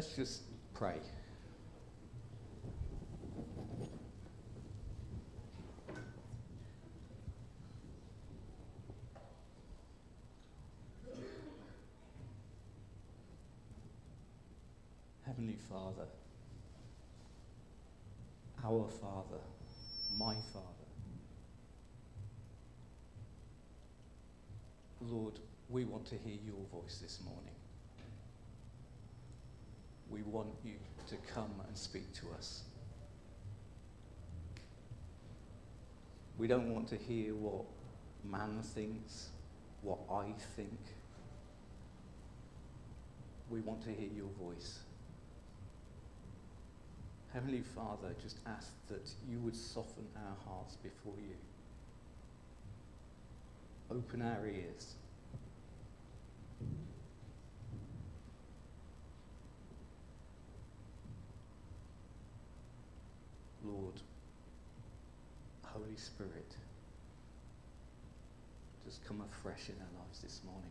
let's 0.00 0.16
just 0.16 0.44
pray. 0.72 0.94
Heavenly 15.26 15.58
Father, 15.68 16.06
our 18.64 18.88
Father, 19.02 19.36
my 20.16 20.32
Father. 20.54 20.64
Lord, 25.02 25.34
we 25.68 25.84
want 25.84 26.06
to 26.06 26.14
hear 26.14 26.38
your 26.42 26.64
voice 26.72 27.00
this 27.02 27.18
morning. 27.22 27.59
Want 30.30 30.48
you 30.64 30.74
to 31.08 31.16
come 31.34 31.50
and 31.66 31.76
speak 31.76 32.12
to 32.14 32.26
us. 32.38 32.62
We 36.38 36.46
don't 36.46 36.72
want 36.72 36.86
to 36.90 36.96
hear 36.96 37.34
what 37.34 37.64
man 38.24 38.62
thinks, 38.62 39.30
what 39.82 39.98
I 40.08 40.32
think. 40.54 40.78
We 43.50 43.60
want 43.60 43.82
to 43.82 43.90
hear 43.90 44.08
your 44.14 44.28
voice. 44.40 44.78
Heavenly 47.32 47.62
Father, 47.74 48.14
just 48.22 48.38
ask 48.46 48.72
that 48.88 49.10
you 49.28 49.38
would 49.40 49.56
soften 49.56 50.06
our 50.16 50.36
hearts 50.46 50.76
before 50.76 51.14
you. 51.18 51.36
Open 53.90 54.22
our 54.22 54.46
ears. 54.46 54.94
Lord, 63.62 64.00
Holy 65.90 65.98
Spirit, 65.98 66.54
just 68.86 69.04
come 69.04 69.20
afresh 69.22 69.70
in 69.70 69.74
our 69.74 70.04
lives 70.04 70.20
this 70.20 70.40
morning. 70.44 70.70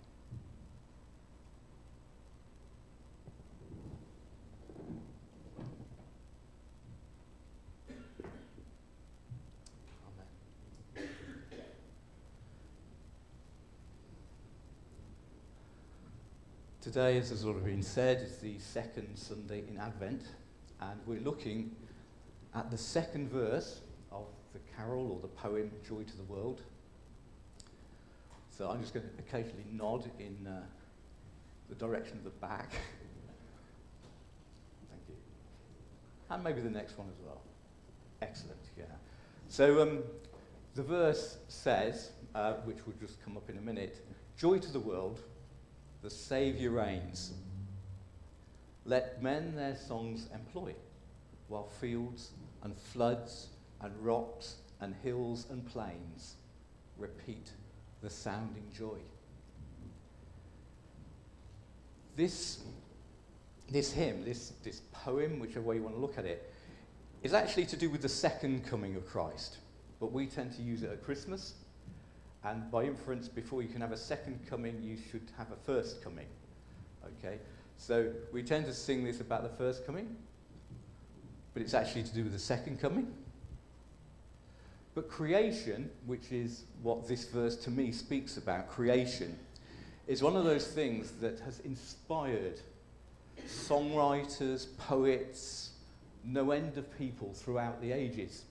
Today, 16.81 17.17
as 17.17 17.29
has 17.31 17.43
already 17.43 17.71
been 17.71 17.83
said, 17.83 18.21
is 18.21 18.37
the 18.37 18.57
second 18.59 19.09
Sunday 19.15 19.63
in 19.67 19.77
Advent, 19.77 20.23
and 20.79 20.97
we're 21.05 21.19
looking 21.19 21.75
at 22.55 22.71
the 22.71 22.77
second 22.77 23.29
verse 23.29 23.81
of 24.13 24.25
the 24.53 24.59
carol 24.75 25.11
or 25.11 25.19
the 25.21 25.27
poem 25.27 25.71
Joy 25.87 26.03
to 26.03 26.17
the 26.17 26.23
World. 26.23 26.61
So 28.49 28.69
I'm 28.69 28.81
just 28.81 28.93
going 28.93 29.05
to 29.05 29.11
occasionally 29.19 29.65
nod 29.71 30.09
in 30.19 30.47
uh, 30.47 30.61
the 31.69 31.75
direction 31.75 32.17
of 32.17 32.23
the 32.23 32.29
back. 32.29 32.71
Thank 34.89 35.01
you. 35.07 35.15
And 36.29 36.43
maybe 36.43 36.61
the 36.61 36.69
next 36.69 36.97
one 36.97 37.07
as 37.09 37.19
well. 37.25 37.41
Excellent, 38.21 38.59
yeah. 38.77 38.85
So 39.47 39.81
um, 39.81 39.99
the 40.75 40.83
verse 40.83 41.37
says, 41.47 42.11
uh, 42.35 42.53
which 42.65 42.85
will 42.85 42.93
just 42.99 43.23
come 43.23 43.37
up 43.37 43.49
in 43.49 43.57
a 43.57 43.61
minute 43.61 44.05
Joy 44.37 44.57
to 44.59 44.71
the 44.71 44.79
world, 44.79 45.19
the 46.01 46.09
Saviour 46.09 46.71
reigns. 46.71 47.33
Let 48.85 49.21
men 49.21 49.53
their 49.53 49.75
songs 49.75 50.29
employ, 50.33 50.73
while 51.49 51.67
fields 51.67 52.31
and 52.63 52.77
floods 52.77 53.49
and 53.81 53.93
rocks 54.01 54.55
and 54.81 54.95
hills 55.03 55.45
and 55.49 55.65
plains 55.65 56.35
repeat 56.97 57.51
the 58.01 58.09
sounding 58.09 58.63
joy. 58.75 58.97
This, 62.15 62.59
this 63.69 63.91
hymn, 63.91 64.25
this, 64.25 64.53
this 64.63 64.81
poem, 64.91 65.39
whichever 65.39 65.61
way 65.61 65.75
you 65.75 65.83
want 65.83 65.95
to 65.95 66.01
look 66.01 66.17
at 66.17 66.25
it, 66.25 66.53
is 67.23 67.33
actually 67.33 67.65
to 67.67 67.77
do 67.77 67.89
with 67.89 68.01
the 68.01 68.09
second 68.09 68.65
coming 68.65 68.95
of 68.95 69.05
Christ. 69.05 69.57
But 69.99 70.11
we 70.11 70.25
tend 70.25 70.53
to 70.55 70.61
use 70.61 70.83
it 70.83 70.91
at 70.91 71.03
Christmas. 71.03 71.53
And 72.43 72.71
by 72.71 72.83
inference, 72.83 73.27
before 73.27 73.61
you 73.61 73.67
can 73.67 73.81
have 73.81 73.91
a 73.91 73.97
second 73.97 74.39
coming, 74.49 74.81
you 74.81 74.97
should 75.11 75.29
have 75.37 75.51
a 75.51 75.57
first 75.65 76.01
coming. 76.01 76.27
Okay? 77.19 77.37
So 77.77 78.11
we 78.31 78.43
tend 78.43 78.65
to 78.65 78.73
sing 78.73 79.03
this 79.03 79.21
about 79.21 79.43
the 79.43 79.57
first 79.57 79.85
coming, 79.85 80.15
but 81.53 81.61
it's 81.61 81.73
actually 81.73 82.03
to 82.03 82.13
do 82.13 82.23
with 82.23 82.33
the 82.33 82.39
second 82.39 82.79
coming. 82.79 83.13
But 84.95 85.09
creation, 85.09 85.89
which 86.05 86.31
is 86.31 86.63
what 86.81 87.07
this 87.07 87.25
verse 87.25 87.55
to 87.57 87.71
me 87.71 87.91
speaks 87.91 88.37
about, 88.37 88.69
creation, 88.69 89.37
is 90.07 90.23
one 90.23 90.35
of 90.35 90.43
those 90.43 90.67
things 90.67 91.11
that 91.21 91.39
has 91.41 91.59
inspired 91.59 92.59
songwriters, 93.47 94.65
poets, 94.77 95.71
no 96.25 96.51
end 96.51 96.77
of 96.77 96.97
people 96.97 97.31
throughout 97.33 97.81
the 97.81 97.91
ages. 97.91 98.43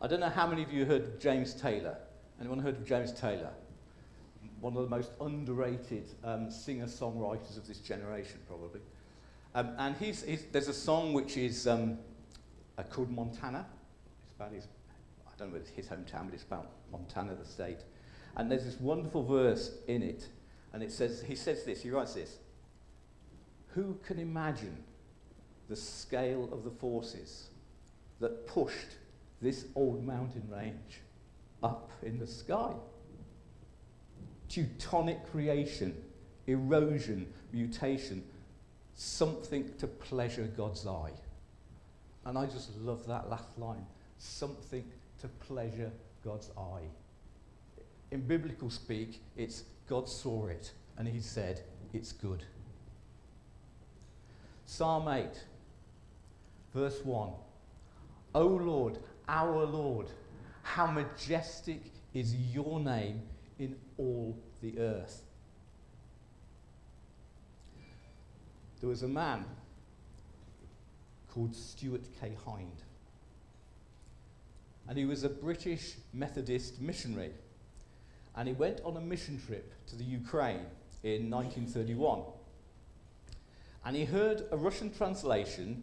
I 0.00 0.06
don't 0.06 0.20
know 0.20 0.28
how 0.28 0.46
many 0.46 0.62
of 0.62 0.72
you 0.72 0.84
heard 0.84 1.02
of 1.02 1.18
James 1.18 1.54
Taylor. 1.54 1.96
Anyone 2.40 2.60
heard 2.60 2.76
of 2.76 2.86
James 2.86 3.12
Taylor? 3.12 3.50
One 4.60 4.76
of 4.76 4.82
the 4.82 4.88
most 4.88 5.10
underrated 5.20 6.04
um, 6.22 6.50
singer-songwriters 6.50 7.56
of 7.56 7.66
this 7.66 7.78
generation, 7.78 8.38
probably. 8.46 8.80
Um, 9.54 9.70
and 9.78 9.96
he's, 9.96 10.22
he's, 10.22 10.44
there's 10.52 10.68
a 10.68 10.74
song 10.74 11.12
which 11.12 11.36
is 11.36 11.66
um, 11.66 11.98
uh, 12.76 12.84
called 12.84 13.10
Montana. 13.10 13.66
About 14.38 14.52
his, 14.52 14.68
I 15.26 15.32
don't 15.36 15.50
know 15.50 15.56
if 15.56 15.62
it's 15.62 15.70
his 15.70 15.88
hometown, 15.88 16.26
but 16.26 16.34
it's 16.34 16.44
about 16.44 16.70
Montana, 16.92 17.34
the 17.34 17.44
state. 17.44 17.80
And 18.36 18.48
there's 18.48 18.64
this 18.64 18.78
wonderful 18.78 19.24
verse 19.24 19.78
in 19.88 20.00
it, 20.00 20.28
and 20.72 20.80
it 20.80 20.92
says, 20.92 21.24
he 21.26 21.34
says 21.34 21.64
this, 21.64 21.82
he 21.82 21.90
writes 21.90 22.14
this, 22.14 22.36
Who 23.74 23.98
can 24.06 24.20
imagine 24.20 24.84
the 25.68 25.74
scale 25.74 26.48
of 26.52 26.62
the 26.62 26.70
forces 26.70 27.48
that 28.20 28.46
pushed 28.46 28.96
this 29.42 29.66
old 29.74 30.06
mountain 30.06 30.44
range 30.48 31.00
up 31.64 31.90
in 32.02 32.20
the 32.20 32.26
sky? 32.26 32.74
Teutonic 34.48 35.28
creation, 35.32 36.00
erosion, 36.46 37.26
mutation, 37.52 38.22
something 38.94 39.68
to 39.78 39.88
pleasure 39.88 40.48
God's 40.56 40.86
eye. 40.86 41.10
And 42.24 42.38
I 42.38 42.46
just 42.46 42.76
love 42.78 43.04
that 43.08 43.28
last 43.28 43.48
line 43.58 43.84
something 44.18 44.84
to 45.20 45.28
pleasure 45.28 45.90
God's 46.24 46.50
eye. 46.56 46.88
In 48.10 48.20
biblical 48.20 48.70
speak, 48.70 49.20
it's 49.36 49.64
God 49.88 50.08
saw 50.08 50.48
it 50.48 50.72
and 50.96 51.08
he 51.08 51.20
said, 51.20 51.62
It's 51.92 52.12
good. 52.12 52.44
Psalm 54.66 55.08
8, 55.08 55.26
verse 56.74 57.00
1. 57.04 57.30
O 58.34 58.46
Lord, 58.46 58.98
our 59.28 59.64
Lord, 59.64 60.08
how 60.62 60.86
majestic 60.86 61.80
is 62.12 62.34
your 62.34 62.78
name 62.80 63.22
in 63.58 63.76
all 63.96 64.38
the 64.60 64.78
earth. 64.78 65.22
There 68.80 68.88
was 68.88 69.02
a 69.02 69.08
man 69.08 69.44
called 71.28 71.54
Stuart 71.54 72.04
K. 72.20 72.36
Hine. 72.44 72.70
And 74.88 74.96
he 74.96 75.04
was 75.04 75.22
a 75.22 75.28
British 75.28 75.96
Methodist 76.12 76.80
missionary. 76.80 77.32
And 78.34 78.48
he 78.48 78.54
went 78.54 78.80
on 78.84 78.96
a 78.96 79.00
mission 79.00 79.40
trip 79.46 79.72
to 79.88 79.96
the 79.96 80.04
Ukraine 80.04 80.64
in 81.02 81.30
1931. 81.30 82.22
And 83.84 83.96
he 83.96 84.04
heard 84.04 84.44
a 84.50 84.56
Russian 84.56 84.90
translation 84.92 85.82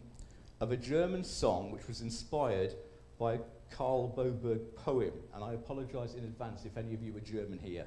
of 0.60 0.72
a 0.72 0.76
German 0.76 1.22
song 1.22 1.70
which 1.70 1.86
was 1.86 2.00
inspired 2.00 2.74
by 3.18 3.34
a 3.34 3.38
Karl 3.70 4.12
Boberg 4.16 4.60
poem. 4.76 5.12
And 5.34 5.44
I 5.44 5.52
apologize 5.52 6.14
in 6.14 6.24
advance 6.24 6.64
if 6.64 6.76
any 6.76 6.94
of 6.94 7.02
you 7.02 7.16
are 7.16 7.20
German 7.20 7.58
here, 7.62 7.86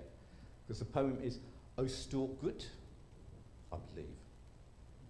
because 0.65 0.79
the 0.79 0.85
poem 0.85 1.17
is 1.21 1.39
O 1.77 1.87
Stalk 1.87 2.41
Gut, 2.41 2.67
I 3.71 3.77
believe, 3.93 4.15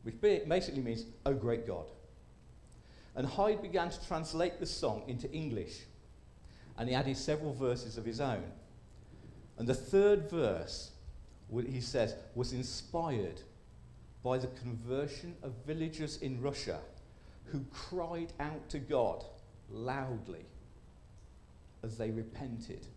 which 0.04 0.20
basically 0.22 0.82
means, 0.82 1.06
O 1.26 1.34
great 1.34 1.68
God. 1.68 1.86
And 3.16 3.26
Hine 3.26 3.62
began 3.62 3.90
to 3.90 4.08
translate 4.08 4.60
the 4.60 4.66
song 4.66 5.04
into 5.08 5.30
English, 5.32 5.86
and 6.80 6.88
he 6.88 6.96
added 6.96 7.18
several 7.18 7.54
verses 7.54 7.98
of 7.98 8.06
his 8.06 8.22
own. 8.22 8.44
And 9.58 9.68
the 9.68 9.76
third 9.76 10.30
verse, 10.32 10.92
he 11.52 11.82
says, 11.82 12.16
was 12.34 12.54
inspired 12.54 13.42
by 14.24 14.38
the 14.38 14.48
conversion 14.48 15.36
of 15.44 15.52
villagers 15.68 16.18
in 16.22 16.42
Russia 16.42 16.80
who 17.46 17.66
cried 17.72 18.32
out 18.40 18.70
to 18.70 18.80
God 18.80 19.26
loudly 19.70 20.46
as 21.84 21.98
they 21.98 22.12
repented 22.12 22.88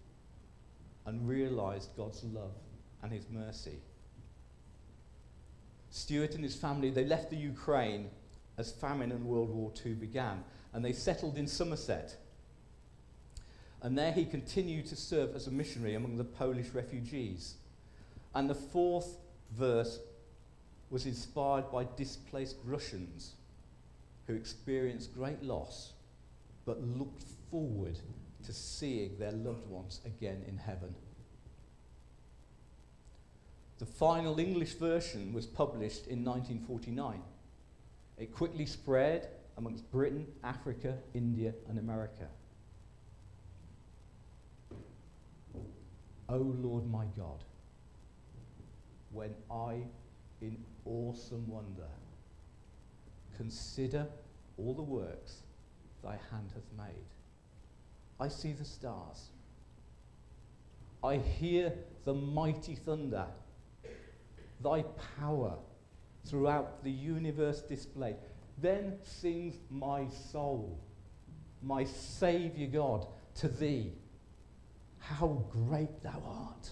and 1.04 1.28
realized 1.28 1.90
God's 1.96 2.22
love 2.24 2.54
and 3.02 3.12
his 3.12 3.28
mercy. 3.30 3.78
Stuart 5.90 6.34
and 6.36 6.44
his 6.44 6.54
family, 6.54 6.90
they 6.90 7.04
left 7.04 7.30
the 7.30 7.36
Ukraine 7.36 8.10
as 8.58 8.70
famine 8.70 9.10
and 9.10 9.24
World 9.24 9.50
War 9.50 9.72
II 9.84 9.94
began, 9.94 10.44
and 10.72 10.84
they 10.84 10.92
settled 10.92 11.36
in 11.36 11.48
Somerset. 11.48 12.16
And 13.82 13.98
there 13.98 14.12
he 14.12 14.24
continued 14.24 14.86
to 14.86 14.96
serve 14.96 15.34
as 15.34 15.48
a 15.48 15.50
missionary 15.50 15.94
among 15.94 16.16
the 16.16 16.24
Polish 16.24 16.68
refugees. 16.72 17.54
And 18.34 18.48
the 18.48 18.54
fourth 18.54 19.16
verse 19.50 19.98
was 20.88 21.04
inspired 21.04 21.70
by 21.72 21.86
displaced 21.96 22.56
Russians 22.64 23.32
who 24.26 24.34
experienced 24.34 25.14
great 25.14 25.42
loss 25.42 25.92
but 26.64 26.80
looked 26.80 27.24
forward 27.50 27.98
to 28.44 28.52
seeing 28.52 29.18
their 29.18 29.32
loved 29.32 29.66
ones 29.68 30.00
again 30.06 30.44
in 30.46 30.58
heaven. 30.58 30.94
The 33.78 33.86
final 33.86 34.38
English 34.38 34.74
version 34.74 35.32
was 35.32 35.44
published 35.44 36.06
in 36.06 36.24
1949. 36.24 37.20
It 38.16 38.32
quickly 38.32 38.66
spread 38.66 39.28
amongst 39.56 39.90
Britain, 39.90 40.26
Africa, 40.44 40.98
India, 41.14 41.52
and 41.68 41.78
America. 41.78 42.28
O 46.32 46.38
Lord 46.38 46.90
my 46.90 47.04
God, 47.14 47.44
when 49.10 49.34
I, 49.50 49.82
in 50.40 50.56
awesome 50.86 51.46
wonder, 51.46 51.90
consider 53.36 54.06
all 54.56 54.72
the 54.72 54.82
works 54.82 55.42
thy 56.02 56.12
hand 56.30 56.50
hath 56.54 56.64
made, 56.74 57.04
I 58.18 58.28
see 58.28 58.52
the 58.52 58.64
stars. 58.64 59.28
I 61.04 61.16
hear 61.16 61.74
the 62.06 62.14
mighty 62.14 62.76
thunder, 62.76 63.26
thy 64.62 64.84
power 65.18 65.58
throughout 66.24 66.82
the 66.82 66.90
universe 66.90 67.60
displayed. 67.60 68.16
Then 68.56 68.94
sings 69.02 69.56
my 69.68 70.08
soul, 70.08 70.80
my 71.62 71.84
Saviour 71.84 72.70
God, 72.70 73.06
to 73.34 73.48
thee. 73.48 73.92
How 75.02 75.44
great 75.50 76.02
thou 76.02 76.22
art! 76.24 76.70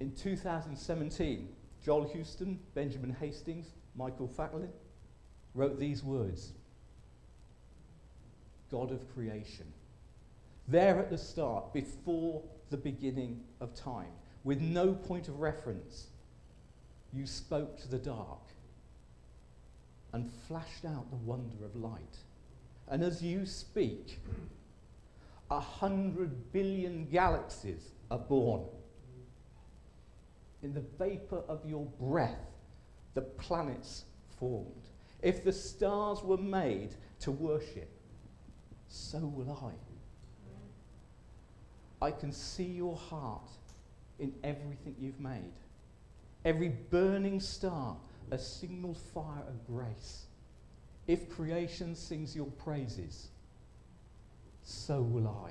In 0.00 0.12
2017, 0.12 1.48
Joel 1.84 2.08
Houston, 2.08 2.58
Benjamin 2.74 3.14
Hastings, 3.20 3.66
Michael 3.94 4.28
Fatkin 4.28 4.70
wrote 5.54 5.78
these 5.78 6.02
words 6.02 6.52
God 8.70 8.92
of 8.92 9.12
creation. 9.12 9.66
There 10.66 10.98
at 10.98 11.10
the 11.10 11.18
start, 11.18 11.74
before 11.74 12.42
the 12.70 12.78
beginning 12.78 13.42
of 13.60 13.74
time, 13.74 14.12
with 14.42 14.62
no 14.62 14.94
point 14.94 15.28
of 15.28 15.40
reference, 15.40 16.06
you 17.12 17.26
spoke 17.26 17.78
to 17.82 17.88
the 17.88 17.98
dark 17.98 18.40
and 20.14 20.30
flashed 20.48 20.86
out 20.86 21.10
the 21.10 21.16
wonder 21.16 21.62
of 21.64 21.76
light. 21.76 22.18
And 22.90 23.04
as 23.04 23.22
you 23.22 23.46
speak, 23.46 24.20
a 25.50 25.60
hundred 25.60 26.52
billion 26.52 27.06
galaxies 27.06 27.92
are 28.10 28.18
born. 28.18 28.64
In 30.62 30.74
the 30.74 30.84
vapor 30.98 31.42
of 31.48 31.64
your 31.64 31.86
breath, 32.00 32.50
the 33.14 33.22
planets 33.22 34.04
formed. 34.38 34.88
If 35.22 35.44
the 35.44 35.52
stars 35.52 36.22
were 36.22 36.36
made 36.36 36.96
to 37.20 37.30
worship, 37.30 37.90
so 38.88 39.18
will 39.18 39.52
I. 39.52 39.72
I 42.02 42.10
can 42.10 42.32
see 42.32 42.64
your 42.64 42.96
heart 42.96 43.50
in 44.18 44.32
everything 44.42 44.96
you've 44.98 45.20
made. 45.20 45.52
Every 46.44 46.70
burning 46.90 47.40
star, 47.40 47.96
a 48.30 48.38
signal 48.38 48.94
fire 48.94 49.44
of 49.46 49.66
grace. 49.66 50.26
If 51.10 51.28
creation 51.28 51.96
sings 51.96 52.36
your 52.36 52.46
praises, 52.46 53.30
so 54.62 55.02
will 55.02 55.26
I. 55.26 55.50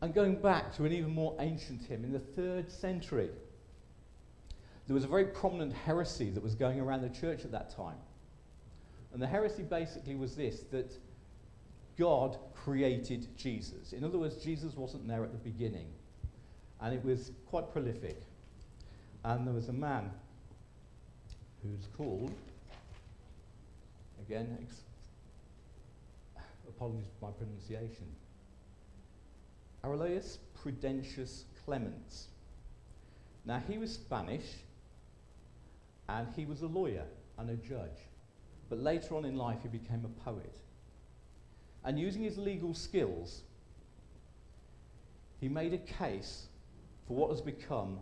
And 0.00 0.14
going 0.14 0.36
back 0.36 0.72
to 0.76 0.84
an 0.84 0.92
even 0.92 1.10
more 1.12 1.34
ancient 1.40 1.82
hymn, 1.82 2.04
in 2.04 2.12
the 2.12 2.20
third 2.20 2.70
century, 2.70 3.30
there 4.86 4.94
was 4.94 5.02
a 5.02 5.08
very 5.08 5.24
prominent 5.24 5.72
heresy 5.72 6.30
that 6.30 6.40
was 6.40 6.54
going 6.54 6.78
around 6.78 7.02
the 7.02 7.08
church 7.08 7.44
at 7.44 7.50
that 7.50 7.74
time. 7.74 7.98
And 9.12 9.20
the 9.20 9.26
heresy 9.26 9.64
basically 9.64 10.14
was 10.14 10.36
this 10.36 10.60
that 10.70 10.96
God 11.98 12.38
created 12.54 13.26
Jesus. 13.36 13.94
In 13.94 14.04
other 14.04 14.16
words, 14.16 14.36
Jesus 14.36 14.76
wasn't 14.76 15.08
there 15.08 15.24
at 15.24 15.32
the 15.32 15.38
beginning. 15.38 15.88
And 16.80 16.94
it 16.94 17.04
was 17.04 17.32
quite 17.46 17.72
prolific. 17.72 18.22
And 19.24 19.44
there 19.44 19.54
was 19.54 19.68
a 19.68 19.72
man 19.72 20.12
who's 21.62 21.88
called, 21.96 22.32
again, 24.26 24.56
apologies 26.68 27.04
for 27.18 27.26
my 27.26 27.32
pronunciation, 27.32 28.06
Aurelius 29.84 30.38
Prudentius 30.62 31.44
Clemens. 31.64 32.28
Now, 33.44 33.62
he 33.68 33.78
was 33.78 33.92
Spanish 33.92 34.44
and 36.08 36.26
he 36.34 36.44
was 36.44 36.62
a 36.62 36.66
lawyer 36.66 37.04
and 37.38 37.50
a 37.50 37.56
judge. 37.56 38.08
But 38.68 38.78
later 38.78 39.16
on 39.16 39.24
in 39.24 39.36
life, 39.36 39.58
he 39.62 39.68
became 39.68 40.04
a 40.04 40.24
poet. 40.24 40.56
And 41.84 41.98
using 41.98 42.22
his 42.22 42.36
legal 42.36 42.74
skills, 42.74 43.42
he 45.40 45.48
made 45.48 45.72
a 45.72 45.78
case 45.78 46.46
for 47.06 47.16
what 47.16 47.30
has 47.30 47.40
become 47.40 47.98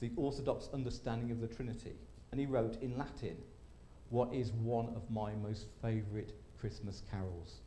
the 0.00 0.10
orthodox 0.16 0.68
understanding 0.74 1.30
of 1.30 1.40
the 1.40 1.48
Trinity. 1.48 1.94
And 2.32 2.40
he 2.40 2.46
wrote 2.46 2.82
in 2.82 2.98
Latin, 2.98 3.36
what 4.10 4.34
is 4.34 4.52
one 4.52 4.88
of 4.96 5.08
my 5.10 5.34
most 5.34 5.66
favourite 5.80 6.32
Christmas 6.58 7.02
carols. 7.10 7.60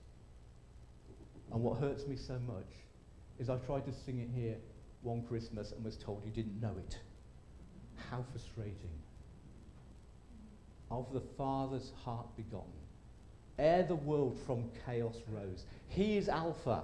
And 1.53 1.61
what 1.61 1.79
hurts 1.79 2.05
me 2.07 2.15
so 2.15 2.39
much 2.39 2.71
is 3.39 3.49
I 3.49 3.57
tried 3.57 3.85
to 3.85 3.93
sing 3.93 4.19
it 4.19 4.29
here 4.35 4.57
one 5.01 5.21
Christmas 5.23 5.71
and 5.71 5.83
was 5.83 5.95
told 5.95 6.23
you 6.25 6.31
didn't 6.31 6.59
know 6.59 6.75
it. 6.77 6.99
How 8.09 8.23
frustrating 8.31 8.89
of 10.91 11.11
the 11.13 11.21
Father's 11.37 11.91
heart 12.03 12.27
begotten, 12.35 12.71
ere 13.57 13.83
the 13.83 13.95
world 13.95 14.37
from 14.45 14.69
chaos 14.85 15.17
rose. 15.29 15.65
He 15.87 16.17
is 16.17 16.29
Alpha. 16.29 16.83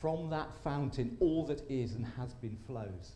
From 0.00 0.30
that 0.30 0.48
fountain, 0.64 1.16
all 1.20 1.44
that 1.46 1.62
is 1.68 1.94
and 1.94 2.06
has 2.16 2.32
been 2.34 2.56
flows. 2.66 3.12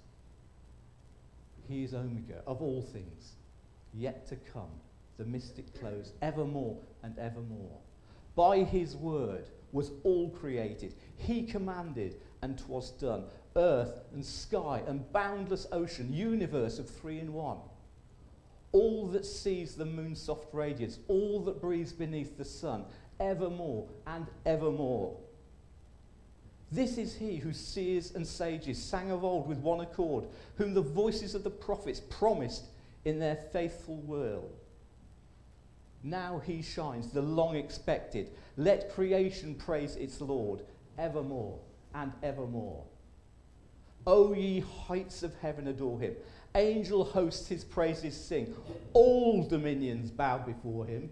He 1.69 1.85
is 1.85 1.95
Omega 1.95 2.43
of 2.47 2.61
all 2.63 2.83
things, 2.83 3.35
yet 3.93 4.27
to 4.29 4.37
come, 4.37 4.71
the 5.17 5.25
mystic 5.25 5.79
close, 5.79 6.13
evermore 6.23 6.79
and 7.03 7.19
evermore. 7.19 7.79
By 8.35 8.65
his 8.65 8.97
word 8.97 9.51
was 9.73 9.93
all 10.03 10.31
created. 10.31 10.95
He 11.17 11.45
commanded, 11.45 12.17
and 12.43 12.59
'twas 12.59 12.91
done. 12.91 13.25
Earth 13.57 14.01
and 14.13 14.25
sky 14.25 14.83
and 14.87 15.11
boundless 15.13 15.67
ocean, 15.73 16.13
universe 16.13 16.79
of 16.79 16.91
three 16.91 17.21
in 17.21 17.33
one 17.33 17.59
all 18.75 19.07
that 19.07 19.25
sees 19.25 19.77
the 19.77 19.85
moon's 19.85 20.21
soft 20.21 20.53
radiance, 20.53 20.99
all 21.07 21.39
that 21.45 21.61
breathes 21.61 21.93
beneath 21.93 22.37
the 22.37 22.45
sun, 22.45 22.85
evermore 23.21 23.87
and 24.05 24.27
evermore. 24.45 25.17
This 26.75 26.99
is 26.99 27.15
he 27.15 27.37
whose 27.37 27.57
seers 27.57 28.17
and 28.17 28.27
sages 28.27 28.83
sang 28.83 29.13
of 29.13 29.23
old 29.23 29.47
with 29.47 29.59
one 29.59 29.79
accord, 29.79 30.25
whom 30.57 30.75
the 30.75 30.81
voices 30.83 31.37
of 31.37 31.45
the 31.45 31.51
prophets 31.51 32.01
promised 32.01 32.65
in 33.05 33.21
their 33.21 33.37
faithful 33.53 33.99
will. 33.99 34.51
Now 36.03 36.43
he 36.45 36.63
shines, 36.63 37.13
the 37.13 37.23
long 37.23 37.55
expected. 37.55 38.31
Let 38.57 38.93
creation 38.93 39.55
praise 39.55 39.95
its 39.95 40.21
Lord 40.21 40.63
evermore 40.99 41.61
and 41.95 42.13
evermore. 42.25 42.83
O 44.05 44.35
ye 44.35 44.59
heights 44.59 45.23
of 45.23 45.33
heaven, 45.41 45.69
adore 45.69 46.01
him. 46.01 46.17
Angel 46.57 47.05
hosts 47.05 47.47
his 47.47 47.63
praises 47.63 48.17
sing. 48.17 48.53
All 48.95 49.47
dominions 49.47 50.11
bow 50.11 50.39
before 50.39 50.87
him 50.87 51.09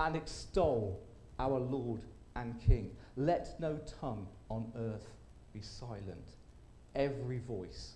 and 0.00 0.16
extol 0.16 1.00
our 1.38 1.60
Lord 1.60 2.00
and 2.34 2.60
King. 2.60 2.90
Let 3.18 3.58
no 3.58 3.80
tongue 4.00 4.28
on 4.48 4.70
earth 4.76 5.08
be 5.52 5.60
silent. 5.60 6.36
Every 6.94 7.40
voice 7.40 7.94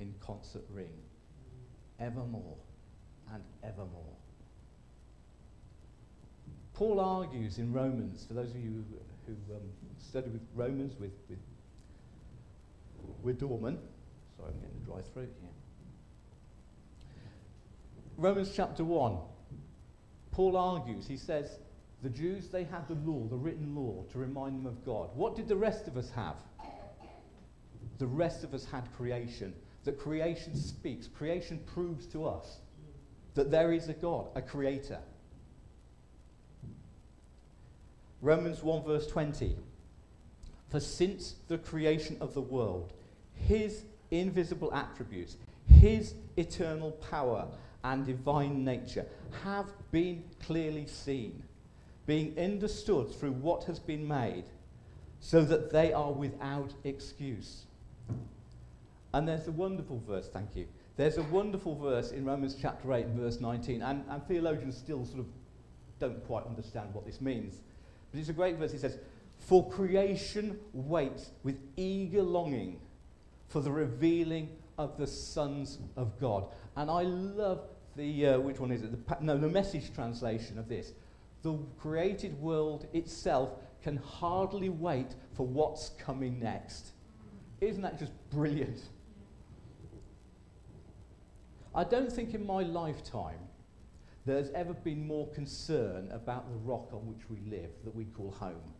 in 0.00 0.14
concert 0.20 0.64
ring. 0.70 0.88
Evermore 2.00 2.56
and 3.34 3.42
evermore. 3.62 4.16
Paul 6.72 6.98
argues 6.98 7.58
in 7.58 7.74
Romans, 7.74 8.24
for 8.26 8.32
those 8.32 8.50
of 8.50 8.56
you 8.56 8.84
who, 9.26 9.34
um, 9.54 9.60
with 10.14 10.40
Romans 10.54 10.94
with, 10.98 11.12
with, 11.28 11.38
with 13.22 13.38
Dorman, 13.40 13.78
Sorry, 14.38 14.50
I'm 14.50 14.60
getting 14.60 14.80
a 14.82 14.86
dry 14.86 15.02
throat 15.12 15.28
here. 15.40 15.50
Romans 18.16 18.52
chapter 18.54 18.82
1. 18.82 19.18
Paul 20.30 20.56
argues, 20.56 21.06
he 21.06 21.18
says, 21.18 21.58
The 22.02 22.10
Jews, 22.10 22.48
they 22.48 22.64
had 22.64 22.86
the 22.86 22.94
law, 22.94 23.26
the 23.28 23.36
written 23.36 23.74
law, 23.74 24.04
to 24.12 24.18
remind 24.18 24.58
them 24.58 24.66
of 24.66 24.84
God. 24.84 25.10
What 25.14 25.34
did 25.34 25.48
the 25.48 25.56
rest 25.56 25.88
of 25.88 25.96
us 25.96 26.10
have? 26.10 26.36
The 27.98 28.06
rest 28.06 28.44
of 28.44 28.54
us 28.54 28.64
had 28.64 28.92
creation. 28.96 29.52
That 29.84 29.98
creation 29.98 30.54
speaks. 30.56 31.08
Creation 31.08 31.60
proves 31.66 32.06
to 32.08 32.26
us 32.26 32.58
that 33.34 33.50
there 33.50 33.72
is 33.72 33.88
a 33.88 33.94
God, 33.94 34.26
a 34.34 34.42
creator. 34.42 35.00
Romans 38.20 38.62
1, 38.62 38.84
verse 38.84 39.06
20. 39.06 39.56
For 40.70 40.80
since 40.80 41.36
the 41.48 41.58
creation 41.58 42.16
of 42.20 42.34
the 42.34 42.40
world, 42.40 42.92
his 43.34 43.84
invisible 44.10 44.72
attributes, 44.72 45.36
his 45.66 46.14
eternal 46.36 46.92
power 46.92 47.46
and 47.84 48.06
divine 48.06 48.64
nature 48.64 49.06
have 49.44 49.66
been 49.90 50.24
clearly 50.44 50.86
seen, 50.86 51.42
being 52.08 52.34
understood 52.38 53.14
through 53.14 53.32
what 53.32 53.64
has 53.64 53.78
been 53.78 54.08
made, 54.08 54.44
so 55.20 55.44
that 55.44 55.70
they 55.70 55.92
are 55.92 56.10
without 56.10 56.72
excuse. 56.84 57.66
And 59.12 59.28
there's 59.28 59.46
a 59.46 59.52
wonderful 59.52 60.02
verse, 60.08 60.26
thank 60.26 60.56
you. 60.56 60.66
There's 60.96 61.18
a 61.18 61.22
wonderful 61.24 61.74
verse 61.74 62.12
in 62.12 62.24
Romans 62.24 62.56
chapter 62.58 62.94
8 62.94 63.08
verse 63.08 63.40
19, 63.40 63.82
and, 63.82 64.04
and 64.08 64.26
theologians 64.26 64.74
still 64.74 65.04
sort 65.04 65.18
of 65.20 65.26
don't 66.00 66.26
quite 66.26 66.46
understand 66.46 66.94
what 66.94 67.04
this 67.04 67.20
means. 67.20 67.60
But 68.10 68.20
it's 68.20 68.30
a 68.30 68.32
great 68.32 68.56
verse. 68.56 68.72
It 68.72 68.80
says, 68.80 68.96
For 69.36 69.68
creation 69.68 70.58
waits 70.72 71.32
with 71.42 71.58
eager 71.76 72.22
longing 72.22 72.80
for 73.48 73.60
the 73.60 73.70
revealing 73.70 74.48
of 74.78 74.96
the 74.96 75.06
sons 75.06 75.78
of 75.94 76.18
God. 76.18 76.46
And 76.74 76.90
I 76.90 77.02
love 77.02 77.60
the, 77.96 78.28
uh, 78.28 78.38
which 78.38 78.60
one 78.60 78.72
is 78.72 78.82
it? 78.82 78.92
The, 78.92 79.16
no, 79.20 79.36
the 79.36 79.48
message 79.48 79.92
translation 79.92 80.58
of 80.58 80.70
this. 80.70 80.92
The 81.42 81.58
created 81.78 82.40
world 82.40 82.86
itself 82.92 83.52
can 83.82 83.96
hardly 83.96 84.68
wait 84.68 85.14
for 85.34 85.46
what's 85.46 85.90
coming 85.90 86.40
next. 86.40 86.90
Isn't 87.60 87.82
that 87.82 87.98
just 87.98 88.12
brilliant? 88.30 88.80
I 91.74 91.84
don't 91.84 92.10
think 92.10 92.34
in 92.34 92.44
my 92.44 92.62
lifetime 92.62 93.38
there's 94.26 94.50
ever 94.50 94.74
been 94.74 95.06
more 95.06 95.28
concern 95.28 96.08
about 96.12 96.48
the 96.50 96.56
rock 96.56 96.90
on 96.92 97.00
which 97.06 97.30
we 97.30 97.38
live 97.50 97.70
that 97.84 97.94
we 97.94 98.04
call 98.04 98.30
home. 98.32 98.74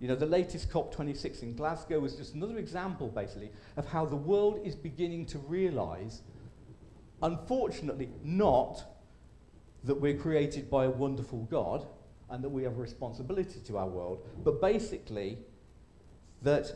You 0.00 0.08
know, 0.08 0.16
the 0.16 0.26
latest 0.26 0.70
COP26 0.70 1.42
in 1.42 1.54
Glasgow 1.54 2.00
was 2.00 2.14
just 2.16 2.34
another 2.34 2.58
example, 2.58 3.08
basically, 3.08 3.50
of 3.76 3.86
how 3.86 4.04
the 4.04 4.16
world 4.16 4.60
is 4.64 4.74
beginning 4.74 5.26
to 5.26 5.38
realise, 5.38 6.22
unfortunately, 7.22 8.10
not 8.22 8.84
that 9.86 9.94
we're 9.94 10.16
created 10.16 10.68
by 10.68 10.84
a 10.84 10.90
wonderful 10.90 11.44
God 11.44 11.86
and 12.28 12.42
that 12.42 12.48
we 12.48 12.64
have 12.64 12.72
a 12.72 12.80
responsibility 12.80 13.60
to 13.66 13.78
our 13.78 13.86
world, 13.86 14.26
but 14.44 14.60
basically 14.60 15.38
that 16.42 16.72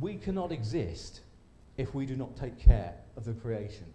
we 0.00 0.16
cannot 0.16 0.50
exist 0.50 1.20
if 1.76 1.94
we 1.94 2.04
do 2.04 2.16
not 2.16 2.36
take 2.36 2.58
care 2.58 2.94
of 3.16 3.24
the 3.24 3.32
creation. 3.32 3.86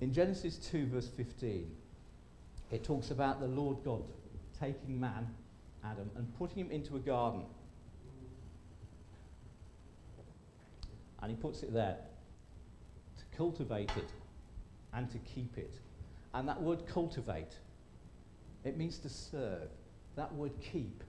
In 0.00 0.12
Genesis 0.12 0.56
2, 0.56 0.86
verse 0.86 1.08
15, 1.08 1.70
it 2.70 2.84
talks 2.84 3.10
about 3.10 3.40
the 3.40 3.46
Lord 3.46 3.84
God 3.84 4.02
taking 4.58 4.98
man, 4.98 5.28
Adam, 5.84 6.10
and 6.16 6.26
putting 6.38 6.58
him 6.58 6.70
into 6.70 6.96
a 6.96 6.98
garden. 6.98 7.44
And 11.20 11.30
he 11.30 11.36
puts 11.36 11.62
it 11.62 11.72
there 11.72 11.98
cultivate 13.36 13.90
it 13.96 14.10
and 14.92 15.10
to 15.10 15.18
keep 15.18 15.58
it. 15.58 15.74
And 16.32 16.48
that 16.48 16.60
word 16.60 16.86
cultivate, 16.86 17.58
it 18.64 18.76
means 18.76 18.98
to 18.98 19.08
serve. 19.08 19.68
That 20.16 20.32
word 20.34 20.52
keep, 20.60 21.02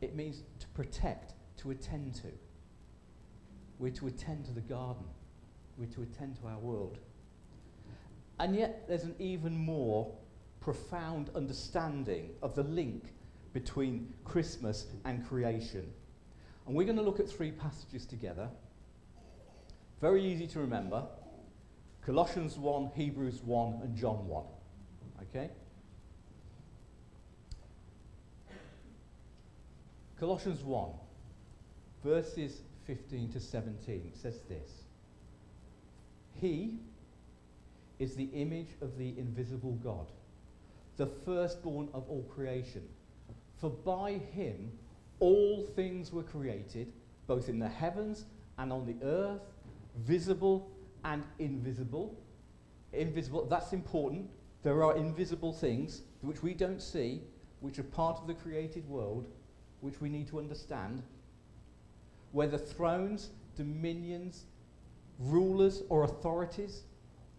it 0.00 0.14
means 0.14 0.42
to 0.58 0.66
protect, 0.68 1.34
to 1.58 1.70
attend 1.70 2.14
to. 2.16 2.28
We're 3.78 3.92
to 3.92 4.08
attend 4.08 4.44
to 4.46 4.52
the 4.52 4.60
garden. 4.60 5.04
We're 5.78 5.86
to 5.86 6.02
attend 6.02 6.36
to 6.40 6.48
our 6.48 6.58
world. 6.58 6.98
And 8.38 8.54
yet, 8.54 8.86
there's 8.88 9.04
an 9.04 9.14
even 9.18 9.56
more 9.56 10.12
profound 10.60 11.30
understanding 11.34 12.30
of 12.42 12.54
the 12.54 12.62
link 12.62 13.04
between 13.52 14.12
Christmas 14.24 14.86
and 15.04 15.26
creation. 15.26 15.90
And 16.66 16.76
we're 16.76 16.84
going 16.84 16.96
to 16.96 17.02
look 17.02 17.20
at 17.20 17.28
three 17.28 17.50
passages 17.50 18.06
together. 18.06 18.48
Very 20.00 20.24
easy 20.24 20.46
to 20.48 20.60
remember 20.60 21.04
Colossians 22.10 22.58
1, 22.58 22.90
Hebrews 22.96 23.40
1, 23.44 23.82
and 23.84 23.96
John 23.96 24.26
1. 24.26 24.44
Okay? 25.22 25.48
Colossians 30.18 30.64
1, 30.64 30.90
verses 32.04 32.62
15 32.88 33.30
to 33.30 33.38
17 33.38 34.10
says 34.12 34.40
this 34.48 34.82
He, 36.40 36.80
is 38.00 38.16
the 38.16 38.28
image 38.34 38.70
of 38.82 38.98
the 38.98 39.14
invisible 39.16 39.78
God, 39.84 40.08
the 40.96 41.06
firstborn 41.06 41.90
of 41.94 42.08
all 42.08 42.24
creation. 42.24 42.88
For 43.60 43.70
by 43.70 44.14
him 44.14 44.72
all 45.20 45.62
things 45.76 46.10
were 46.12 46.24
created, 46.24 46.92
both 47.28 47.48
in 47.48 47.60
the 47.60 47.68
heavens 47.68 48.24
and 48.58 48.72
on 48.72 48.84
the 48.84 48.96
earth, 49.06 49.42
visible 49.96 50.68
and 51.04 51.24
invisible. 51.38 52.18
Invisible, 52.92 53.46
that's 53.46 53.72
important. 53.72 54.28
There 54.62 54.82
are 54.82 54.96
invisible 54.96 55.52
things 55.52 56.02
which 56.20 56.42
we 56.42 56.54
don't 56.54 56.82
see, 56.82 57.22
which 57.60 57.78
are 57.78 57.84
part 57.84 58.18
of 58.20 58.26
the 58.26 58.34
created 58.34 58.88
world, 58.88 59.26
which 59.80 60.00
we 60.00 60.08
need 60.08 60.28
to 60.28 60.38
understand. 60.38 61.02
Whether 62.32 62.58
thrones, 62.58 63.30
dominions, 63.56 64.44
rulers, 65.18 65.82
or 65.88 66.04
authorities, 66.04 66.82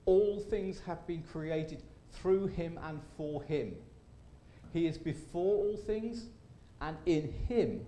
all 0.06 0.40
things 0.40 0.82
have 0.82 1.06
been 1.08 1.24
created 1.24 1.84
through 2.12 2.48
him 2.48 2.80
and 2.84 3.00
for 3.16 3.44
him. 3.44 3.76
He 4.74 4.88
is 4.88 4.98
before 4.98 5.58
all 5.58 5.78
things, 5.78 6.28
and 6.82 6.98
in 7.06 7.32
him 7.48 7.86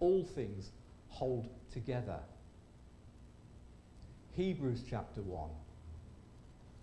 all 0.00 0.24
things 0.24 0.70
hold 1.08 1.48
together. 1.72 2.18
Hebrews 4.40 4.84
chapter 4.88 5.20
1, 5.20 5.50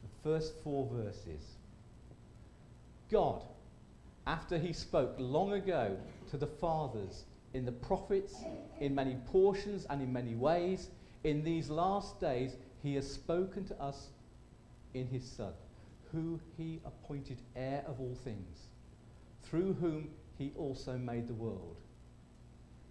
the 0.03 0.29
first 0.29 0.53
four 0.63 0.87
verses. 0.93 1.41
God, 3.09 3.41
after 4.27 4.59
he 4.59 4.71
spoke 4.71 5.15
long 5.17 5.53
ago 5.53 5.97
to 6.29 6.37
the 6.37 6.45
fathers 6.45 7.23
in 7.55 7.65
the 7.65 7.71
prophets, 7.71 8.35
in 8.79 8.93
many 8.93 9.15
portions 9.31 9.87
and 9.89 10.03
in 10.03 10.13
many 10.13 10.35
ways, 10.35 10.89
in 11.23 11.43
these 11.43 11.71
last 11.71 12.21
days, 12.21 12.57
he 12.83 12.93
has 12.93 13.11
spoken 13.11 13.65
to 13.65 13.81
us 13.81 14.09
in 14.93 15.07
his 15.07 15.23
Son, 15.23 15.53
who 16.11 16.39
he 16.57 16.79
appointed 16.85 17.39
heir 17.55 17.83
of 17.87 17.99
all 17.99 18.15
things, 18.23 18.67
through 19.41 19.73
whom 19.73 20.09
he 20.37 20.53
also 20.59 20.95
made 20.95 21.27
the 21.27 21.33
world. 21.33 21.77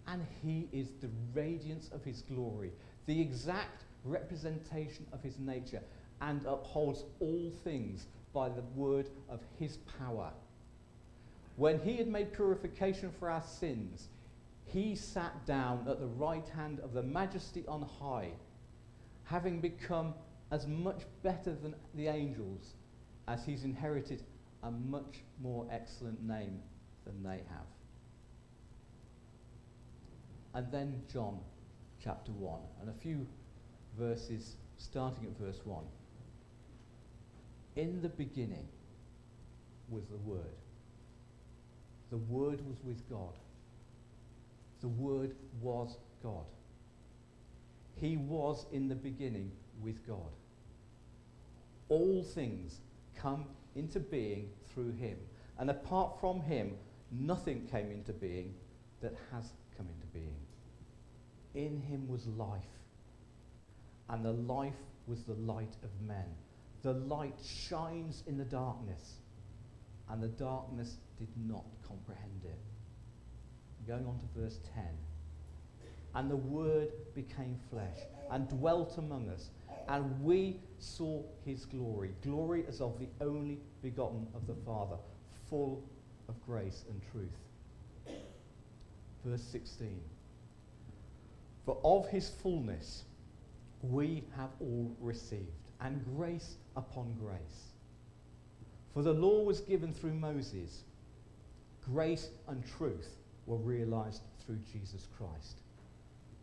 And 0.09 0.27
he 0.43 0.69
is 0.73 0.89
the 1.01 1.11
radiance 1.35 1.89
of 1.95 2.03
his 2.03 2.23
glory, 2.23 2.73
the 3.07 3.21
exact 3.21 3.85
representation 4.07 5.07
of 5.13 5.23
his 5.23 5.39
nature, 5.39 5.83
and 6.21 6.45
upholds 6.47 7.05
all 7.21 7.53
things 7.65 8.07
by 8.33 8.49
the 8.49 8.63
word 8.75 9.09
of 9.29 9.41
his 9.59 9.79
power. 9.99 10.31
When 11.57 11.81
he 11.81 11.97
had 11.97 12.09
made 12.09 12.33
purification 12.33 13.11
for 13.19 13.31
our 13.31 13.43
sins, 13.43 14.09
he 14.67 14.95
sat 14.95 15.47
down 15.47 15.87
at 15.89 16.01
the 16.01 16.07
right 16.07 16.47
hand 16.49 16.81
of 16.81 16.93
the 16.93 17.03
majesty 17.03 17.65
on 17.67 17.83
high, 17.83 18.31
having 19.25 19.61
become 19.61 20.15
as 20.51 20.67
much 20.67 21.03
better 21.23 21.55
than 21.55 21.75
the 21.95 22.09
angels 22.09 22.75
as 23.29 23.45
he's 23.45 23.65
inherited 23.65 24.23
a 24.63 24.71
much 24.71 25.23
more 25.41 25.67
excellent 25.71 26.23
name 26.23 26.61
than 27.05 27.23
they 27.23 27.43
have. 27.49 27.67
And 30.55 30.71
then 30.73 31.03
John 31.13 31.41
chapter 32.03 32.33
1, 32.33 32.61
and 32.81 32.91
a 32.91 32.95
few 32.95 33.27
verses 33.99 34.57
starting 34.79 35.26
at 35.26 35.38
verse 35.38 35.61
1. 35.65 35.85
In 37.76 38.00
the 38.03 38.09
beginning 38.09 38.67
was 39.88 40.05
the 40.07 40.17
Word. 40.17 40.41
The 42.11 42.17
Word 42.17 42.67
was 42.67 42.76
with 42.85 43.09
God. 43.11 43.35
The 44.81 44.88
Word 44.88 45.35
was 45.61 45.97
God. 46.23 46.45
He 48.00 48.17
was 48.17 48.67
in 48.73 48.88
the 48.88 48.95
beginning 48.95 49.50
with 49.83 50.07
God. 50.07 50.33
All 51.88 52.23
things 52.23 52.81
come 53.17 53.47
into 53.75 54.00
being 54.00 54.50
through 54.73 54.93
him. 54.93 55.17
And 55.59 55.71
apart 55.71 56.21
from 56.21 56.41
him, 56.41 56.75
nothing 57.11 57.67
came 57.71 57.91
into 57.91 58.12
being 58.12 58.55
that 59.00 59.15
has 59.33 59.53
come 59.76 59.87
into 59.95 60.07
being. 60.09 60.37
In 61.55 61.81
him 61.81 62.09
was 62.09 62.26
life, 62.26 62.61
and 64.09 64.25
the 64.25 64.33
life 64.33 64.75
was 65.07 65.23
the 65.25 65.35
light 65.35 65.77
of 65.83 65.91
men. 66.07 66.27
the 66.83 66.93
light 66.93 67.35
shines 67.43 68.23
in 68.29 68.39
the 68.39 68.45
darkness, 68.45 69.15
and 70.09 70.23
the 70.23 70.29
darkness 70.29 70.99
did 71.19 71.29
not 71.49 71.65
comprehend 71.87 72.45
it. 72.45 72.59
Going 73.89 74.07
on 74.07 74.19
to 74.19 74.41
verse 74.41 74.59
10. 74.75 74.85
And 76.15 76.31
the 76.31 76.37
Word 76.37 76.91
became 77.15 77.59
flesh 77.71 77.97
and 78.31 78.49
dwelt 78.49 78.99
among 78.99 79.29
us, 79.31 79.51
and 79.89 80.23
we 80.23 80.61
saw 80.79 81.23
his 81.45 81.65
glory. 81.65 82.11
Glory 82.23 82.65
as 82.69 82.81
of 82.81 82.99
the 83.01 83.09
only 83.21 83.59
begotten 83.83 84.27
of 84.35 84.47
the 84.47 84.55
Father, 84.65 84.97
full 85.51 85.83
of 86.29 86.35
grace 86.47 86.85
and 86.89 87.01
truth. 87.11 88.17
Verse 89.25 89.43
16. 89.43 90.01
For 91.65 91.79
of 91.83 92.09
his 92.09 92.29
fullness 92.29 93.05
we 93.90 94.25
have 94.37 94.50
all 94.61 94.95
received, 95.00 95.71
and 95.81 96.05
grace 96.16 96.57
upon 96.76 97.14
grace. 97.21 97.73
For 98.95 99.02
the 99.02 99.12
law 99.12 99.43
was 99.43 99.61
given 99.61 99.93
through 99.93 100.14
Moses, 100.14 100.83
grace 101.85 102.28
and 102.49 102.64
truth 102.78 103.16
were 103.47 103.59
realized 103.59 104.23
through 104.45 104.59
Jesus 104.73 105.07
Christ. 105.16 105.61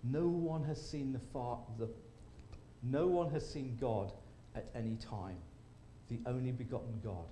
No 0.03 0.27
one 0.27 0.63
has 0.65 0.79
seen 0.79 1.13
the, 1.13 1.19
far, 1.31 1.59
the 1.79 1.89
no 2.83 3.07
one 3.07 3.31
has 3.31 3.47
seen 3.47 3.77
God 3.79 4.12
at 4.55 4.65
any 4.75 4.97
time, 4.97 5.38
the 6.09 6.19
only 6.25 6.51
begotten 6.51 7.00
God, 7.03 7.25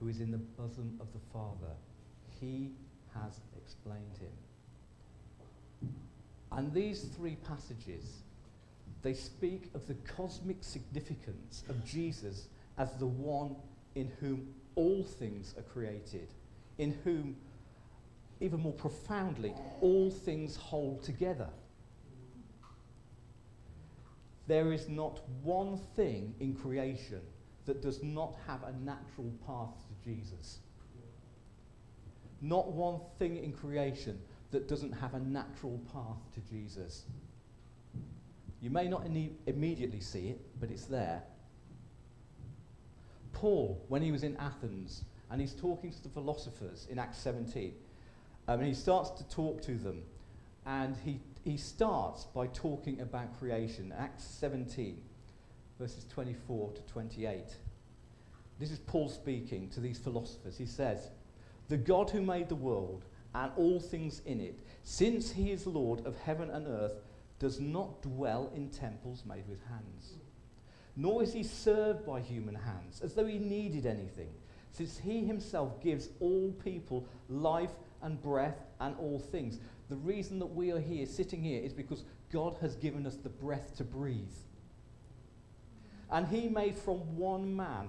who 0.00 0.08
is 0.08 0.20
in 0.20 0.30
the 0.30 0.38
bosom 0.38 0.98
of 1.00 1.06
the 1.12 1.20
Father. 1.32 1.72
He 2.40 2.72
has 3.14 3.40
explained 3.56 4.18
him. 4.20 5.90
And 6.52 6.72
these 6.72 7.04
three 7.16 7.36
passages, 7.36 8.22
they 9.02 9.14
speak 9.14 9.70
of 9.74 9.86
the 9.86 9.94
cosmic 9.94 10.58
significance 10.60 11.64
of 11.68 11.84
Jesus 11.84 12.48
as 12.76 12.92
the 12.94 13.06
one 13.06 13.54
in 13.94 14.10
whom 14.20 14.48
all 14.74 15.02
things 15.02 15.54
are 15.56 15.62
created, 15.62 16.28
in 16.78 16.96
whom, 17.04 17.36
even 18.40 18.60
more 18.60 18.72
profoundly, 18.72 19.52
all 19.80 20.10
things 20.10 20.56
hold 20.56 21.02
together. 21.02 21.48
There 24.46 24.72
is 24.72 24.88
not 24.88 25.20
one 25.42 25.78
thing 25.94 26.34
in 26.40 26.54
creation 26.54 27.20
that 27.66 27.82
does 27.82 28.02
not 28.02 28.34
have 28.46 28.62
a 28.62 28.72
natural 28.84 29.30
path 29.46 29.74
to 29.88 30.10
Jesus. 30.10 30.58
Not 32.40 32.72
one 32.72 33.00
thing 33.18 33.36
in 33.36 33.52
creation 33.52 34.18
that 34.50 34.68
doesn't 34.68 34.92
have 34.92 35.14
a 35.14 35.18
natural 35.18 35.78
path 35.92 36.16
to 36.34 36.40
Jesus. 36.50 37.04
You 38.60 38.70
may 38.70 38.88
not 38.88 39.06
immediately 39.46 40.00
see 40.00 40.28
it, 40.28 40.40
but 40.60 40.70
it's 40.70 40.86
there. 40.86 41.22
Paul, 43.32 43.80
when 43.88 44.02
he 44.02 44.10
was 44.10 44.24
in 44.24 44.36
Athens, 44.36 45.04
and 45.30 45.40
he's 45.40 45.54
talking 45.54 45.92
to 45.92 46.02
the 46.02 46.08
philosophers 46.08 46.86
in 46.90 46.98
Acts 46.98 47.18
17, 47.18 47.72
um, 48.48 48.58
and 48.58 48.68
he 48.68 48.74
starts 48.74 49.10
to 49.10 49.28
talk 49.28 49.62
to 49.62 49.74
them, 49.74 50.02
and 50.66 50.96
he 51.04 51.20
he 51.48 51.56
starts 51.56 52.24
by 52.24 52.46
talking 52.48 53.00
about 53.00 53.38
creation. 53.38 53.92
Acts 53.98 54.24
17, 54.24 55.00
verses 55.78 56.04
24 56.10 56.72
to 56.72 56.82
28. 56.82 57.56
This 58.58 58.70
is 58.70 58.78
Paul 58.80 59.08
speaking 59.08 59.70
to 59.70 59.80
these 59.80 59.98
philosophers. 59.98 60.58
He 60.58 60.66
says, 60.66 61.08
The 61.68 61.76
God 61.76 62.10
who 62.10 62.20
made 62.20 62.48
the 62.48 62.54
world 62.54 63.04
and 63.34 63.50
all 63.56 63.80
things 63.80 64.20
in 64.26 64.40
it, 64.40 64.58
since 64.82 65.30
he 65.30 65.50
is 65.50 65.66
Lord 65.66 66.04
of 66.04 66.18
heaven 66.18 66.50
and 66.50 66.66
earth, 66.66 67.00
does 67.38 67.60
not 67.60 68.02
dwell 68.02 68.50
in 68.54 68.68
temples 68.68 69.24
made 69.26 69.48
with 69.48 69.60
hands. 69.68 70.16
Nor 70.96 71.22
is 71.22 71.32
he 71.32 71.42
served 71.42 72.04
by 72.04 72.20
human 72.20 72.54
hands, 72.54 73.00
as 73.02 73.14
though 73.14 73.26
he 73.26 73.38
needed 73.38 73.86
anything, 73.86 74.30
since 74.72 74.98
he 74.98 75.24
himself 75.24 75.80
gives 75.80 76.08
all 76.20 76.52
people 76.64 77.06
life 77.28 77.70
and 78.02 78.20
breath 78.20 78.64
and 78.80 78.96
all 78.98 79.18
things. 79.18 79.58
The 79.88 79.96
reason 79.96 80.38
that 80.40 80.46
we 80.46 80.72
are 80.72 80.80
here, 80.80 81.06
sitting 81.06 81.42
here, 81.42 81.62
is 81.62 81.72
because 81.72 82.04
God 82.30 82.56
has 82.60 82.76
given 82.76 83.06
us 83.06 83.16
the 83.16 83.28
breath 83.28 83.76
to 83.76 83.84
breathe. 83.84 84.34
And 86.10 86.26
He 86.26 86.48
made 86.48 86.78
from 86.78 87.16
one 87.16 87.54
man 87.54 87.88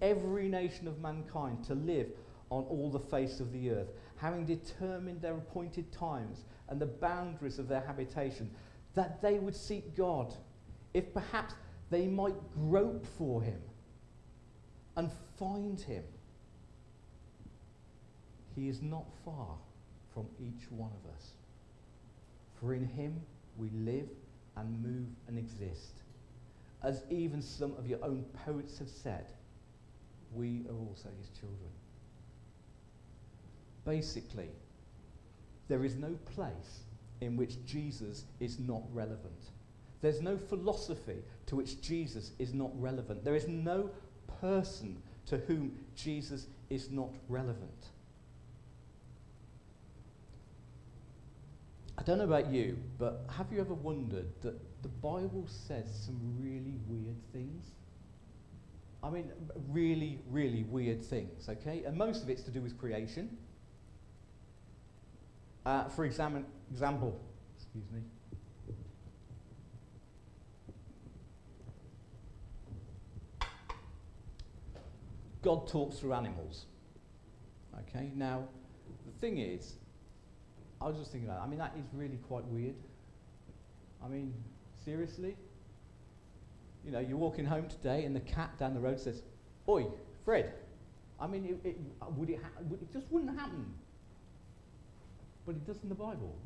every 0.00 0.48
nation 0.48 0.86
of 0.86 1.00
mankind 1.00 1.64
to 1.64 1.74
live 1.74 2.08
on 2.50 2.64
all 2.64 2.90
the 2.90 2.98
face 2.98 3.40
of 3.40 3.52
the 3.52 3.70
earth, 3.70 3.88
having 4.16 4.46
determined 4.46 5.20
their 5.20 5.34
appointed 5.34 5.92
times 5.92 6.44
and 6.68 6.80
the 6.80 6.86
boundaries 6.86 7.58
of 7.58 7.68
their 7.68 7.80
habitation, 7.80 8.50
that 8.94 9.22
they 9.22 9.38
would 9.38 9.56
seek 9.56 9.96
God, 9.96 10.34
if 10.94 11.12
perhaps 11.14 11.54
they 11.90 12.06
might 12.06 12.36
grope 12.54 13.06
for 13.06 13.42
Him 13.42 13.60
and 14.96 15.10
find 15.38 15.80
Him. 15.80 16.04
He 18.54 18.68
is 18.68 18.82
not 18.82 19.06
far 19.24 19.56
from 20.12 20.26
each 20.40 20.70
one 20.70 20.90
of 20.90 21.14
us. 21.14 21.32
For 22.60 22.74
in 22.74 22.84
him 22.84 23.20
we 23.56 23.70
live 23.70 24.08
and 24.56 24.82
move 24.82 25.06
and 25.28 25.38
exist. 25.38 26.02
As 26.82 27.04
even 27.08 27.40
some 27.40 27.74
of 27.78 27.86
your 27.86 28.04
own 28.04 28.24
poets 28.44 28.78
have 28.78 28.88
said, 28.88 29.26
we 30.34 30.64
are 30.68 30.76
also 30.88 31.08
his 31.20 31.28
children. 31.38 31.70
Basically, 33.84 34.50
there 35.68 35.84
is 35.84 35.94
no 35.94 36.16
place 36.34 36.80
in 37.20 37.36
which 37.36 37.64
Jesus 37.64 38.24
is 38.40 38.58
not 38.58 38.82
relevant. 38.92 39.50
There's 40.00 40.20
no 40.20 40.36
philosophy 40.36 41.18
to 41.46 41.56
which 41.56 41.80
Jesus 41.80 42.32
is 42.38 42.54
not 42.54 42.70
relevant. 42.80 43.24
There 43.24 43.34
is 43.34 43.48
no 43.48 43.90
person 44.40 45.02
to 45.26 45.38
whom 45.38 45.72
Jesus 45.96 46.46
is 46.70 46.90
not 46.90 47.10
relevant. 47.28 47.88
I 51.98 52.02
don't 52.02 52.18
know 52.18 52.24
about 52.24 52.52
you, 52.52 52.78
but 52.96 53.24
have 53.36 53.52
you 53.52 53.60
ever 53.60 53.74
wondered 53.74 54.28
that 54.42 54.54
the 54.82 54.88
Bible 54.88 55.44
says 55.48 55.86
some 56.06 56.18
really 56.38 56.76
weird 56.86 57.16
things? 57.32 57.66
I 59.02 59.10
mean, 59.10 59.30
really, 59.68 60.20
really 60.30 60.62
weird 60.62 61.04
things, 61.04 61.48
okay? 61.48 61.82
And 61.84 61.96
most 61.96 62.22
of 62.22 62.30
it's 62.30 62.42
to 62.42 62.50
do 62.50 62.60
with 62.60 62.78
creation. 62.78 63.36
Uh, 65.66 65.88
for 65.88 66.04
exam- 66.04 66.46
example, 66.70 67.20
excuse 67.56 67.84
me. 67.92 68.00
God 75.42 75.68
talks 75.68 75.98
through 75.98 76.14
animals. 76.14 76.66
Okay, 77.88 78.10
now 78.14 78.44
the 79.06 79.12
thing 79.20 79.38
is, 79.38 79.74
I 80.80 80.86
was 80.86 80.96
just 80.98 81.12
thinking 81.12 81.28
about. 81.28 81.42
I 81.42 81.46
mean, 81.46 81.58
that 81.58 81.74
is 81.78 81.86
really 81.94 82.18
quite 82.28 82.44
weird. 82.46 82.74
I 84.04 84.08
mean, 84.08 84.34
seriously? 84.84 85.36
You 86.84 86.92
know, 86.92 87.00
you're 87.00 87.18
walking 87.18 87.44
home 87.44 87.68
today 87.68 88.04
and 88.04 88.14
the 88.14 88.20
cat 88.20 88.56
down 88.58 88.74
the 88.74 88.80
road 88.80 89.00
says, 89.00 89.22
Oi, 89.68 89.86
Fred. 90.24 90.52
I 91.20 91.26
mean, 91.26 91.44
it, 91.44 91.68
it, 91.68 91.76
would 92.16 92.30
it, 92.30 92.40
would, 92.68 92.80
it 92.80 92.92
just 92.92 93.10
wouldn't 93.10 93.38
happen. 93.38 93.66
But 95.48 95.56
it 95.56 95.66
does 95.66 95.82
in 95.82 95.88
the 95.88 95.94
Bible. 95.94 96.36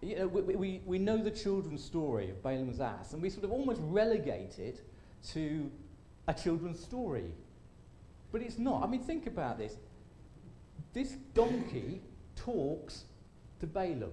You 0.00 0.16
know, 0.16 0.26
we, 0.26 0.56
we, 0.56 0.82
we 0.84 0.98
know 0.98 1.18
the 1.18 1.30
children's 1.30 1.84
story 1.84 2.30
of 2.30 2.42
Balaam's 2.42 2.80
ass, 2.80 3.12
and 3.12 3.22
we 3.22 3.30
sort 3.30 3.44
of 3.44 3.52
almost 3.52 3.80
relegate 3.84 4.58
it 4.58 4.80
to 5.34 5.70
a 6.26 6.34
children's 6.34 6.80
story. 6.80 7.30
But 8.32 8.42
it's 8.42 8.58
not. 8.58 8.82
I 8.82 8.88
mean, 8.88 9.04
think 9.04 9.28
about 9.28 9.56
this. 9.56 9.76
This 10.92 11.12
donkey 11.32 12.02
talks 12.34 13.04
to 13.60 13.68
Balaam. 13.68 14.10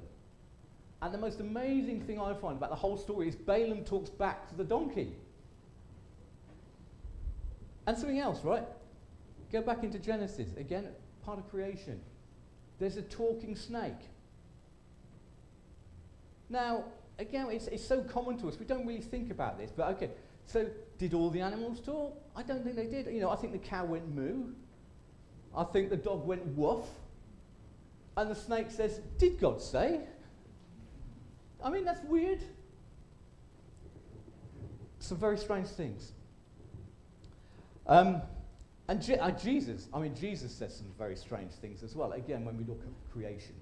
And 1.02 1.12
the 1.12 1.18
most 1.18 1.40
amazing 1.40 2.02
thing 2.02 2.22
I 2.22 2.36
find 2.36 2.58
about 2.58 2.70
the 2.70 2.76
whole 2.76 2.96
story 2.96 3.28
is 3.28 3.36
Balaam 3.36 3.86
talks 3.86 4.12
back 4.12 4.48
to 4.50 4.56
the 4.56 4.64
donkey. 4.64 5.16
And 7.88 7.98
something 7.98 8.20
else, 8.20 8.44
right? 8.44 8.66
Go 9.52 9.64
back 9.64 9.84
into 9.84 9.98
Genesis. 9.98 10.50
Again, 10.58 10.90
part 11.24 11.40
of 11.40 11.50
creation. 11.50 12.00
There's 12.80 12.98
a 12.98 13.02
talking 13.02 13.56
snake. 13.56 14.10
Now, 16.50 16.86
again, 17.20 17.48
it's, 17.50 17.68
it's 17.68 17.86
so 17.86 18.02
common 18.02 18.38
to 18.40 18.48
us. 18.48 18.60
We 18.60 18.66
don't 18.66 18.86
really 18.86 19.02
think 19.02 19.32
about 19.32 19.58
this. 19.58 19.72
But 19.76 19.90
okay, 19.96 20.12
so 20.46 20.68
did 20.98 21.14
all 21.14 21.30
the 21.30 21.42
animals 21.42 21.80
talk? 21.80 22.22
I 22.36 22.44
don't 22.44 22.64
think 22.64 22.76
they 22.76 22.88
did. 22.88 23.08
You 23.08 23.22
know, 23.22 23.30
I 23.30 23.36
think 23.36 23.54
the 23.54 23.60
cow 23.60 23.86
went 23.86 24.14
moo. 24.14 24.54
I 25.56 25.64
think 25.64 25.90
the 25.90 25.98
dog 25.98 26.26
went 26.26 26.46
woof. 26.48 26.86
And 28.18 28.30
the 28.30 28.36
snake 28.36 28.72
says, 28.72 29.02
Did 29.18 29.40
God 29.40 29.62
say? 29.62 30.02
I 31.64 31.70
mean, 31.70 31.84
that's 31.84 32.04
weird. 32.04 32.42
Some 35.00 35.18
very 35.18 35.38
strange 35.38 35.68
things. 35.68 36.12
Um, 37.88 38.22
and 38.88 39.02
Je- 39.02 39.18
uh, 39.18 39.32
Jesus, 39.32 39.88
I 39.94 40.00
mean, 40.00 40.16
Jesus 40.16 40.54
says 40.54 40.76
some 40.76 40.88
very 40.98 41.16
strange 41.16 41.54
things 41.54 41.84
as 41.84 41.96
well, 41.96 42.12
again, 42.12 42.46
when 42.46 42.58
we 42.58 42.64
look 42.64 42.82
at 42.82 43.12
creation. 43.12 43.56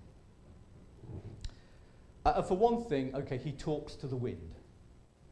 Uh, 2.25 2.41
for 2.41 2.55
one 2.55 2.83
thing, 2.85 3.13
okay, 3.15 3.37
he 3.37 3.51
talks 3.51 3.95
to 3.95 4.07
the 4.07 4.15
wind. 4.15 4.55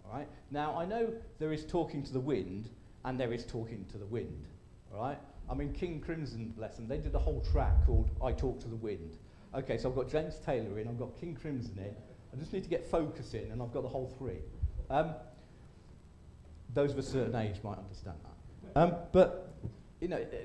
All 0.05 0.17
right? 0.17 0.27
Now, 0.49 0.77
I 0.77 0.85
know 0.85 1.13
there 1.39 1.53
is 1.53 1.65
talking 1.65 2.03
to 2.03 2.13
the 2.13 2.19
wind 2.19 2.69
and 3.05 3.19
there 3.19 3.33
is 3.33 3.45
talking 3.45 3.85
to 3.91 3.97
the 3.97 4.05
wind. 4.05 4.45
All 4.93 5.01
right? 5.01 5.17
I 5.49 5.53
mean, 5.53 5.73
King 5.73 5.99
Crimson, 5.99 6.53
bless 6.55 6.75
them, 6.75 6.87
they 6.87 6.97
did 6.97 7.15
a 7.15 7.19
whole 7.19 7.41
track 7.51 7.85
called 7.85 8.09
I 8.23 8.31
Talk 8.31 8.59
to 8.61 8.67
the 8.67 8.75
Wind. 8.75 9.17
Okay, 9.53 9.77
so 9.77 9.89
I've 9.89 9.95
got 9.95 10.09
James 10.09 10.39
Taylor 10.45 10.79
in, 10.79 10.87
I've 10.87 10.99
got 10.99 11.19
King 11.19 11.35
Crimson 11.35 11.77
in. 11.77 11.93
I 12.33 12.39
just 12.39 12.53
need 12.53 12.63
to 12.63 12.69
get 12.69 12.85
focus 12.89 13.33
in, 13.33 13.51
and 13.51 13.61
I've 13.61 13.73
got 13.73 13.83
the 13.83 13.89
whole 13.89 14.07
three. 14.17 14.39
Um, 14.89 15.13
those 16.73 16.91
of 16.91 16.99
a 16.99 17.03
certain 17.03 17.35
age 17.35 17.57
might 17.63 17.77
understand 17.77 18.15
that. 18.23 18.81
Um, 18.81 18.95
but, 19.11 19.50
you 20.01 20.07
know, 20.07 20.17
uh, 20.17 20.37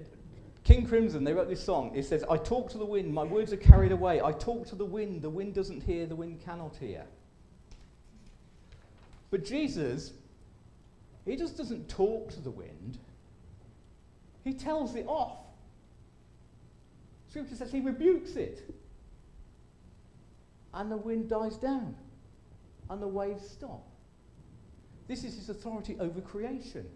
King 0.62 0.86
Crimson, 0.86 1.24
they 1.24 1.32
wrote 1.32 1.48
this 1.48 1.62
song. 1.62 1.92
It 1.94 2.04
says, 2.04 2.24
I 2.30 2.36
talk 2.36 2.70
to 2.70 2.78
the 2.78 2.84
wind, 2.84 3.12
my 3.12 3.24
words 3.24 3.52
are 3.52 3.56
carried 3.56 3.92
away. 3.92 4.20
I 4.20 4.32
talk 4.32 4.66
to 4.68 4.76
the 4.76 4.84
wind, 4.84 5.22
the 5.22 5.30
wind 5.30 5.54
doesn't 5.54 5.82
hear, 5.82 6.06
the 6.06 6.14
wind 6.14 6.40
cannot 6.44 6.76
hear. 6.76 7.04
But 9.30 9.44
Jesus, 9.44 10.12
he 11.24 11.36
just 11.36 11.56
doesn't 11.56 11.88
talk 11.88 12.30
to 12.32 12.40
the 12.40 12.50
wind, 12.50 12.98
he 14.44 14.52
tells 14.52 14.94
it 14.94 15.06
off. 15.08 15.38
Scripture 17.28 17.56
says 17.56 17.72
he 17.72 17.80
rebukes 17.80 18.36
it. 18.36 18.62
And 20.72 20.90
the 20.90 20.96
wind 20.96 21.28
dies 21.28 21.56
down. 21.56 21.96
And 22.88 23.02
the 23.02 23.08
waves 23.08 23.48
stop. 23.48 23.84
This 25.08 25.24
is 25.24 25.34
his 25.36 25.48
authority 25.48 25.96
over 25.98 26.20
creation. 26.20 26.86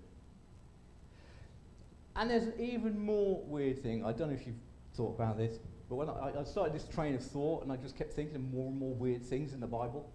And 2.16 2.31
there's 2.31 2.44
an 2.44 2.55
even 2.59 2.99
more 2.99 3.42
weird 3.44 3.83
thing. 3.83 4.05
I 4.05 4.12
don't 4.12 4.29
know 4.29 4.35
if 4.35 4.46
you've 4.46 4.57
thought 4.94 5.14
about 5.14 5.38
this, 5.38 5.59
but 5.88 5.96
when 5.96 6.09
I, 6.09 6.33
I 6.40 6.44
started 6.44 6.75
this 6.75 6.85
train 6.85 7.14
of 7.14 7.23
thought 7.23 7.62
and 7.62 7.73
I 7.73 7.77
just 7.77 7.96
kept 7.96 8.12
thinking 8.12 8.37
of 8.37 8.42
more 8.53 8.68
and 8.68 8.79
more 8.79 8.94
weird 8.94 9.25
things 9.25 9.53
in 9.53 9.61
the 9.61 9.66
Bible. 9.66 10.11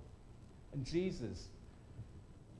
And 0.74 0.86
Jesus, 0.86 1.48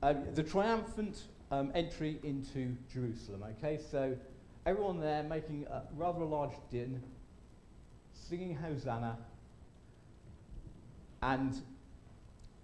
um, 0.02 0.24
the 0.34 0.42
triumphant 0.42 1.22
um, 1.50 1.70
entry 1.74 2.18
into 2.22 2.76
Jerusalem, 2.92 3.44
okay? 3.58 3.78
So 3.90 4.16
everyone 4.64 5.00
there 5.00 5.22
making 5.22 5.66
a 5.70 5.82
rather 5.94 6.22
a 6.22 6.26
large 6.26 6.54
din, 6.70 7.02
singing 8.14 8.54
Hosanna, 8.54 9.16
and 11.22 11.60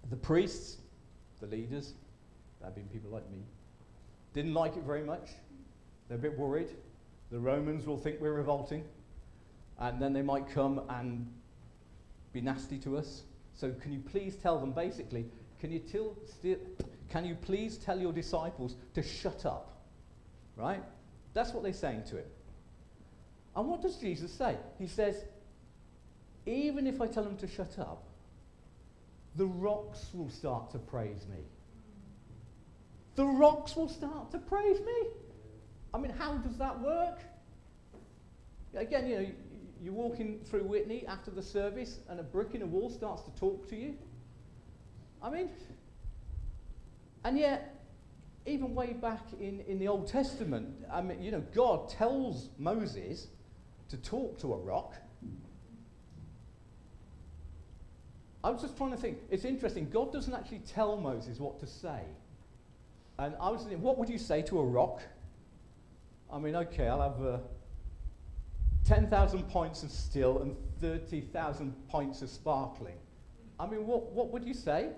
the 0.09 0.15
priests, 0.15 0.77
the 1.39 1.47
leaders, 1.47 1.93
that 2.61 2.75
been 2.75 2.85
people 2.85 3.09
like 3.09 3.29
me, 3.31 3.39
didn't 4.33 4.53
like 4.53 4.75
it 4.75 4.83
very 4.83 5.03
much. 5.03 5.29
They're 6.07 6.17
a 6.17 6.21
bit 6.21 6.37
worried. 6.37 6.69
The 7.31 7.39
Romans 7.39 7.85
will 7.85 7.97
think 7.97 8.19
we're 8.21 8.33
revolting, 8.33 8.83
and 9.79 10.01
then 10.01 10.13
they 10.13 10.21
might 10.21 10.49
come 10.49 10.81
and 10.89 11.27
be 12.31 12.41
nasty 12.41 12.77
to 12.79 12.97
us. 12.97 13.23
So, 13.55 13.71
can 13.71 13.91
you 13.91 13.99
please 13.99 14.35
tell 14.35 14.59
them 14.59 14.71
basically, 14.71 15.25
can 15.59 15.71
you, 15.71 15.79
till, 15.79 16.17
can 17.09 17.25
you 17.25 17.35
please 17.35 17.77
tell 17.77 17.99
your 17.99 18.11
disciples 18.11 18.75
to 18.93 19.01
shut 19.01 19.45
up? 19.45 19.81
Right? 20.55 20.83
That's 21.33 21.53
what 21.53 21.63
they're 21.63 21.73
saying 21.73 22.03
to 22.09 22.17
him. 22.17 22.25
And 23.55 23.67
what 23.67 23.81
does 23.81 23.97
Jesus 23.97 24.31
say? 24.31 24.57
He 24.79 24.87
says, 24.87 25.23
even 26.45 26.87
if 26.87 26.99
I 27.01 27.07
tell 27.07 27.23
them 27.23 27.37
to 27.37 27.47
shut 27.47 27.79
up, 27.79 28.03
the 29.35 29.45
rocks 29.45 30.07
will 30.13 30.29
start 30.29 30.71
to 30.71 30.79
praise 30.79 31.25
me. 31.29 31.39
The 33.15 33.25
rocks 33.25 33.75
will 33.75 33.89
start 33.89 34.31
to 34.31 34.39
praise 34.39 34.79
me. 34.79 35.07
I 35.93 35.97
mean, 35.97 36.11
how 36.11 36.37
does 36.37 36.57
that 36.57 36.79
work? 36.79 37.19
Again, 38.73 39.07
you 39.07 39.15
know, 39.15 39.27
you're 39.81 39.93
walking 39.93 40.39
through 40.45 40.63
Whitney 40.63 41.05
after 41.07 41.29
the 41.29 41.43
service 41.43 41.99
and 42.09 42.19
a 42.19 42.23
brick 42.23 42.55
in 42.55 42.61
a 42.61 42.65
wall 42.65 42.89
starts 42.89 43.23
to 43.23 43.31
talk 43.31 43.67
to 43.69 43.75
you. 43.75 43.95
I 45.21 45.29
mean, 45.29 45.49
and 47.23 47.37
yet, 47.37 47.75
even 48.45 48.73
way 48.73 48.93
back 48.93 49.21
in, 49.39 49.61
in 49.61 49.79
the 49.79 49.87
Old 49.87 50.07
Testament, 50.07 50.67
I 50.91 51.01
mean, 51.01 51.21
you 51.21 51.31
know, 51.31 51.43
God 51.53 51.89
tells 51.89 52.49
Moses 52.57 53.27
to 53.89 53.97
talk 53.97 54.39
to 54.39 54.53
a 54.53 54.57
rock. 54.57 54.95
I 58.43 58.49
was 58.49 58.61
just 58.61 58.75
trying 58.75 58.91
to 58.91 58.97
think. 58.97 59.19
It's 59.29 59.45
interesting. 59.45 59.89
God 59.89 60.11
doesn't 60.11 60.33
actually 60.33 60.61
tell 60.67 60.97
Moses 60.97 61.39
what 61.39 61.59
to 61.61 61.67
say. 61.67 62.01
And 63.17 63.35
I 63.39 63.49
was 63.49 63.61
thinking, 63.61 63.81
what 63.81 63.97
would 63.97 64.09
you 64.09 64.17
say 64.17 64.41
to 64.43 64.59
a 64.59 64.63
rock? 64.63 65.01
I 66.33 66.39
mean, 66.39 66.55
okay, 66.55 66.87
I'll 66.87 67.01
have 67.01 67.23
uh, 67.23 67.37
10,000 68.85 69.43
points 69.49 69.83
of 69.83 69.91
still 69.91 70.39
and 70.39 70.55
30,000 70.81 71.73
points 71.87 72.23
of 72.23 72.29
sparkling. 72.29 72.95
I 73.59 73.67
mean, 73.67 73.85
what, 73.85 74.11
what 74.11 74.31
would 74.33 74.43
you 74.43 74.55
say? 74.55 74.89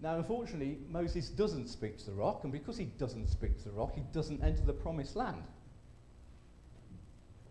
Now, 0.00 0.16
unfortunately, 0.16 0.78
Moses 0.90 1.28
doesn't 1.28 1.68
speak 1.68 1.98
to 1.98 2.06
the 2.06 2.12
rock, 2.12 2.44
and 2.44 2.52
because 2.52 2.78
he 2.78 2.86
doesn't 2.86 3.28
speak 3.28 3.58
to 3.58 3.64
the 3.64 3.72
rock, 3.72 3.94
he 3.94 4.02
doesn't 4.12 4.42
enter 4.42 4.62
the 4.62 4.72
promised 4.72 5.16
land. 5.16 5.42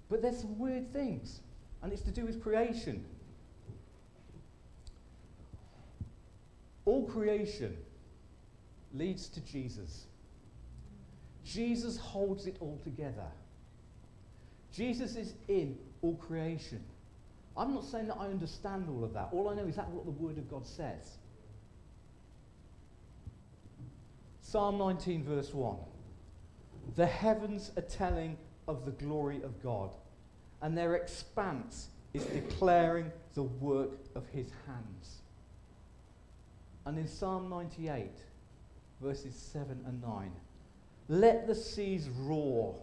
But 0.09 0.23
there's 0.23 0.39
some 0.39 0.57
weird 0.57 0.91
things, 0.91 1.41
and 1.83 1.93
it's 1.93 2.01
to 2.03 2.11
do 2.11 2.25
with 2.25 2.41
creation. 2.41 3.05
All 6.85 7.07
creation 7.07 7.77
leads 8.93 9.27
to 9.29 9.41
Jesus. 9.41 10.05
Jesus 11.45 11.97
holds 11.97 12.47
it 12.47 12.57
all 12.59 12.79
together. 12.83 13.27
Jesus 14.73 15.15
is 15.15 15.35
in 15.47 15.77
all 16.01 16.15
creation. 16.15 16.83
I'm 17.55 17.73
not 17.73 17.85
saying 17.85 18.07
that 18.07 18.17
I 18.19 18.25
understand 18.25 18.87
all 18.89 19.03
of 19.03 19.13
that. 19.13 19.29
All 19.31 19.47
I 19.49 19.53
know 19.55 19.65
is 19.65 19.75
that's 19.75 19.89
what 19.89 20.05
the 20.05 20.11
Word 20.11 20.37
of 20.37 20.49
God 20.49 20.67
says. 20.67 21.17
Psalm 24.41 24.77
19, 24.77 25.23
verse 25.23 25.53
1. 25.53 25.77
The 26.95 27.05
heavens 27.05 27.71
are 27.77 27.83
telling 27.83 28.37
of 28.67 28.85
the 28.85 28.91
glory 28.91 29.41
of 29.43 29.61
God, 29.61 29.91
and 30.61 30.77
their 30.77 30.95
expanse 30.95 31.89
is 32.13 32.25
declaring 32.25 33.11
the 33.33 33.43
work 33.43 33.91
of 34.15 34.25
his 34.27 34.47
hands. 34.65 35.21
And 36.85 36.97
in 36.97 37.07
Psalm 37.07 37.49
98, 37.49 38.11
verses 39.01 39.35
7 39.35 39.83
and 39.87 40.01
9, 40.01 40.31
let 41.07 41.47
the 41.47 41.55
seas 41.55 42.09
roar 42.09 42.75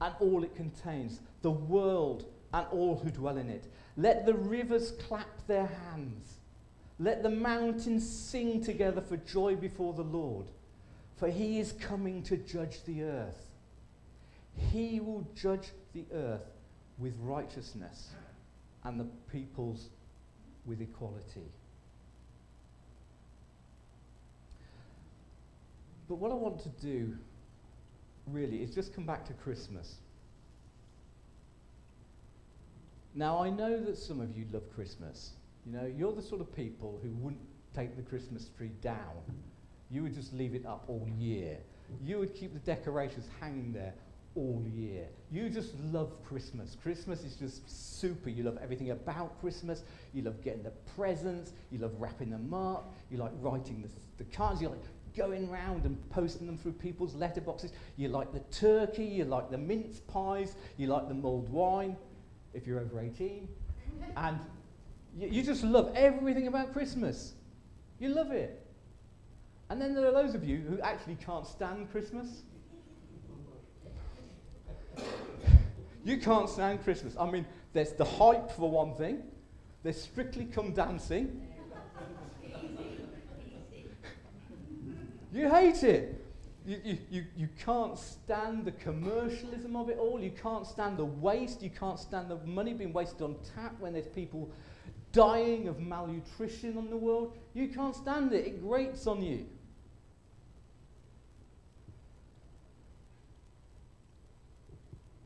and 0.00 0.14
all 0.20 0.44
it 0.44 0.56
contains, 0.56 1.20
the 1.42 1.50
world 1.50 2.26
and 2.52 2.66
all 2.72 2.96
who 2.96 3.10
dwell 3.10 3.36
in 3.36 3.48
it. 3.48 3.64
Let 3.96 4.26
the 4.26 4.34
rivers 4.34 4.92
clap 4.92 5.46
their 5.46 5.66
hands. 5.66 6.38
Let 6.98 7.22
the 7.22 7.30
mountains 7.30 8.08
sing 8.08 8.62
together 8.62 9.00
for 9.00 9.16
joy 9.16 9.56
before 9.56 9.94
the 9.94 10.02
Lord 10.02 10.46
for 11.20 11.28
he 11.28 11.60
is 11.60 11.72
coming 11.72 12.22
to 12.22 12.38
judge 12.38 12.82
the 12.86 13.02
earth. 13.02 13.46
He 14.72 15.00
will 15.00 15.28
judge 15.36 15.68
the 15.92 16.06
earth 16.14 16.46
with 16.96 17.14
righteousness 17.20 18.08
and 18.84 18.98
the 18.98 19.04
peoples 19.30 19.90
with 20.64 20.80
equality. 20.80 21.52
But 26.08 26.14
what 26.14 26.32
I 26.32 26.34
want 26.34 26.62
to 26.62 26.70
do 26.70 27.18
really 28.32 28.62
is 28.62 28.74
just 28.74 28.94
come 28.94 29.04
back 29.04 29.24
to 29.26 29.32
Christmas. 29.34 29.96
Now, 33.14 33.42
I 33.42 33.50
know 33.50 33.80
that 33.84 33.98
some 33.98 34.20
of 34.20 34.36
you 34.36 34.46
love 34.52 34.72
Christmas. 34.74 35.32
You 35.66 35.72
know, 35.72 35.86
you're 35.86 36.12
the 36.12 36.22
sort 36.22 36.40
of 36.40 36.54
people 36.54 37.00
who 37.02 37.10
wouldn't 37.10 37.42
take 37.74 37.96
the 37.96 38.02
Christmas 38.02 38.48
tree 38.56 38.70
down 38.80 39.22
you 39.90 40.02
would 40.02 40.14
just 40.14 40.32
leave 40.32 40.54
it 40.54 40.64
up 40.64 40.84
all 40.88 41.06
year. 41.18 41.58
You 42.04 42.18
would 42.20 42.34
keep 42.34 42.52
the 42.52 42.60
decorations 42.60 43.26
hanging 43.40 43.72
there 43.72 43.92
all 44.36 44.64
year. 44.72 45.06
You 45.32 45.50
just 45.50 45.74
love 45.92 46.12
Christmas. 46.24 46.76
Christmas 46.80 47.24
is 47.24 47.34
just 47.34 47.98
super. 48.00 48.30
You 48.30 48.44
love 48.44 48.58
everything 48.62 48.92
about 48.92 49.40
Christmas. 49.40 49.82
You 50.14 50.22
love 50.22 50.42
getting 50.44 50.62
the 50.62 50.72
presents. 50.94 51.52
You 51.72 51.80
love 51.80 51.92
wrapping 51.98 52.30
them 52.30 52.54
up. 52.54 52.94
You 53.10 53.18
like 53.18 53.32
writing 53.40 53.82
the, 53.82 54.24
the 54.24 54.30
cards. 54.30 54.62
You 54.62 54.68
like 54.68 54.82
going 55.16 55.50
round 55.50 55.84
and 55.84 55.98
posting 56.10 56.46
them 56.46 56.56
through 56.56 56.72
people's 56.72 57.14
letterboxes. 57.14 57.72
You 57.96 58.08
like 58.08 58.32
the 58.32 58.40
turkey. 58.50 59.04
You 59.04 59.24
like 59.24 59.50
the 59.50 59.58
mince 59.58 60.00
pies. 60.00 60.56
You 60.76 60.88
like 60.88 61.08
the 61.08 61.14
mulled 61.14 61.48
wine, 61.48 61.96
if 62.54 62.66
you're 62.66 62.80
over 62.80 63.00
18. 63.00 63.48
and 64.16 64.38
you, 65.16 65.28
you 65.28 65.42
just 65.42 65.64
love 65.64 65.92
everything 65.94 66.46
about 66.46 66.72
Christmas. 66.72 67.34
You 67.98 68.10
love 68.10 68.30
it. 68.30 68.66
And 69.68 69.80
then 69.80 69.94
there 69.94 70.06
are 70.06 70.12
those 70.12 70.34
of 70.34 70.44
you 70.44 70.58
who 70.58 70.80
actually 70.80 71.16
can't 71.16 71.46
stand 71.46 71.90
Christmas. 71.92 72.42
you 76.04 76.18
can't 76.18 76.48
stand 76.48 76.82
Christmas. 76.82 77.16
I 77.18 77.30
mean, 77.30 77.46
there's 77.72 77.92
the 77.92 78.04
hype 78.04 78.50
for 78.50 78.68
one 78.68 78.94
thing, 78.94 79.22
there's 79.82 80.00
strictly 80.00 80.44
come 80.44 80.72
dancing. 80.72 81.46
You 85.32 85.48
hate 85.48 85.82
it. 85.82 86.24
You, 86.66 86.80
you, 86.84 86.98
you, 87.10 87.24
you 87.36 87.48
can't 87.64 87.98
stand 87.98 88.64
the 88.64 88.72
commercialism 88.72 89.76
of 89.76 89.88
it 89.88 89.98
all. 89.98 90.20
You 90.20 90.30
can't 90.30 90.66
stand 90.66 90.98
the 90.98 91.04
waste. 91.04 91.62
You 91.62 91.70
can't 91.70 91.98
stand 91.98 92.30
the 92.30 92.36
money 92.46 92.74
being 92.74 92.92
wasted 92.92 93.22
on 93.22 93.36
tap 93.54 93.74
when 93.80 93.94
there's 93.94 94.08
people 94.08 94.50
dying 95.12 95.68
of 95.68 95.80
malnutrition 95.80 96.76
on 96.76 96.90
the 96.90 96.96
world. 96.96 97.36
You 97.54 97.68
can't 97.68 97.96
stand 97.96 98.32
it. 98.32 98.46
It 98.46 98.62
grates 98.62 99.06
on 99.06 99.22
you. 99.22 99.46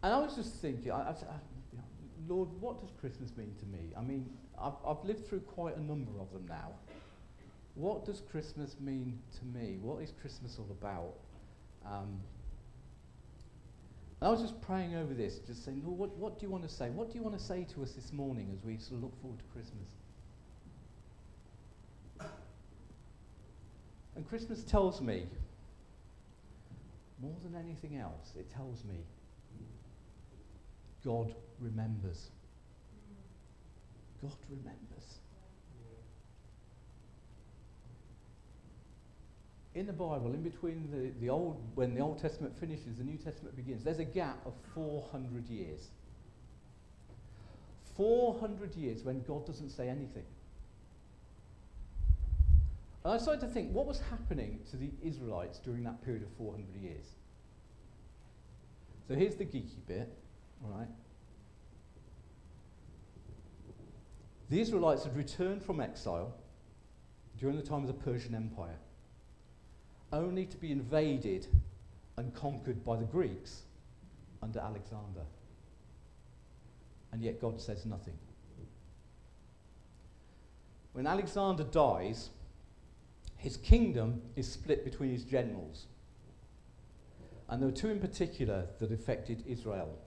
And 0.02 0.12
I 0.12 0.18
was 0.18 0.36
just 0.36 0.56
thinking, 0.56 0.92
I, 0.92 0.96
I, 0.96 1.10
I, 1.10 1.14
Lord, 2.28 2.48
what 2.60 2.80
does 2.80 2.90
Christmas 3.00 3.34
mean 3.36 3.54
to 3.58 3.66
me? 3.66 3.92
I 3.96 4.02
mean, 4.02 4.28
I've, 4.60 4.74
I've 4.86 5.02
lived 5.04 5.26
through 5.26 5.40
quite 5.40 5.76
a 5.76 5.82
number 5.82 6.12
of 6.20 6.30
them 6.32 6.44
now. 6.46 6.72
What 7.74 8.04
does 8.04 8.22
Christmas 8.30 8.76
mean 8.80 9.18
to 9.38 9.44
me? 9.58 9.78
What 9.80 10.02
is 10.02 10.12
Christmas 10.20 10.56
all 10.58 10.68
about? 10.70 11.14
Um, 11.84 12.20
I 14.22 14.30
was 14.30 14.40
just 14.40 14.60
praying 14.62 14.94
over 14.94 15.12
this, 15.12 15.38
just 15.46 15.64
saying, 15.64 15.82
what, 15.84 16.16
what 16.16 16.38
do 16.38 16.46
you 16.46 16.50
want 16.50 16.62
to 16.62 16.74
say? 16.74 16.88
What 16.90 17.10
do 17.10 17.18
you 17.18 17.22
want 17.22 17.36
to 17.36 17.44
say 17.44 17.66
to 17.74 17.82
us 17.82 17.92
this 17.92 18.12
morning 18.12 18.48
as 18.56 18.64
we 18.64 18.78
sort 18.78 18.94
of 18.94 19.02
look 19.02 19.20
forward 19.20 19.38
to 19.40 19.44
Christmas? 19.52 19.88
And 24.16 24.26
Christmas 24.28 24.62
tells 24.62 25.00
me, 25.00 25.26
more 27.20 27.36
than 27.42 27.54
anything 27.56 27.98
else, 27.98 28.32
it 28.38 28.50
tells 28.54 28.84
me 28.84 28.96
God 31.04 31.34
remembers. 31.60 32.30
God 34.22 34.32
remembers. 34.48 35.18
In 39.74 39.86
the 39.86 39.92
Bible, 39.92 40.32
in 40.32 40.42
between 40.42 40.88
the, 40.92 41.10
the 41.20 41.30
old, 41.30 41.60
when 41.74 41.94
the 41.94 42.00
Old 42.00 42.20
Testament 42.20 42.56
finishes, 42.58 42.98
the 42.98 43.04
New 43.04 43.16
Testament 43.16 43.56
begins, 43.56 43.82
there's 43.82 43.98
a 43.98 44.04
gap 44.04 44.38
of 44.46 44.54
400 44.74 45.48
years. 45.48 45.88
400 47.96 48.74
years 48.76 49.02
when 49.02 49.22
God 49.22 49.46
doesn't 49.46 49.70
say 49.70 49.88
anything. 49.88 50.24
And 53.04 53.12
I 53.12 53.18
started 53.18 53.40
to 53.40 53.48
think, 53.48 53.72
what 53.72 53.86
was 53.86 54.00
happening 54.10 54.60
to 54.70 54.76
the 54.76 54.90
Israelites 55.02 55.58
during 55.58 55.82
that 55.84 56.02
period 56.04 56.22
of 56.22 56.30
400 56.38 56.74
years? 56.80 57.04
So 59.06 59.14
here's 59.14 59.34
the 59.34 59.44
geeky 59.44 59.86
bit, 59.86 60.08
all 60.64 60.70
right? 60.70 60.88
The 64.50 64.60
Israelites 64.60 65.04
had 65.04 65.16
returned 65.16 65.62
from 65.62 65.80
exile 65.80 66.32
during 67.38 67.56
the 67.56 67.62
time 67.62 67.82
of 67.82 67.88
the 67.88 67.92
Persian 67.92 68.34
Empire, 68.34 68.78
only 70.14 70.46
to 70.46 70.56
be 70.56 70.72
invaded 70.72 71.46
and 72.16 72.32
conquered 72.34 72.84
by 72.84 72.96
the 72.96 73.04
Greeks 73.04 73.62
under 74.42 74.60
Alexander. 74.60 75.22
And 77.12 77.22
yet 77.22 77.40
God 77.40 77.60
says 77.60 77.84
nothing. 77.84 78.14
When 80.92 81.06
Alexander 81.06 81.64
dies, 81.64 82.30
his 83.36 83.56
kingdom 83.56 84.22
is 84.36 84.50
split 84.50 84.84
between 84.84 85.10
his 85.10 85.24
generals. 85.24 85.86
And 87.48 87.60
there 87.60 87.68
were 87.68 87.76
two 87.76 87.90
in 87.90 88.00
particular 88.00 88.66
that 88.78 88.92
affected 88.92 89.42
Israel. 89.46 89.98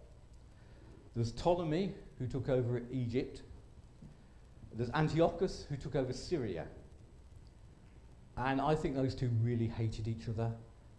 There 1.13 1.21
was 1.21 1.31
Ptolemy, 1.33 1.93
who 2.19 2.27
took 2.27 2.49
over 2.49 2.81
Egypt. 2.91 3.41
There's 4.73 4.89
Antiochus, 4.91 5.65
who 5.69 5.75
took 5.75 5.95
over 5.95 6.13
Syria. 6.13 6.67
And 8.37 8.61
I 8.61 8.75
think 8.75 8.95
those 8.95 9.15
two 9.15 9.29
really 9.41 9.67
hated 9.67 10.07
each 10.07 10.29
other 10.29 10.51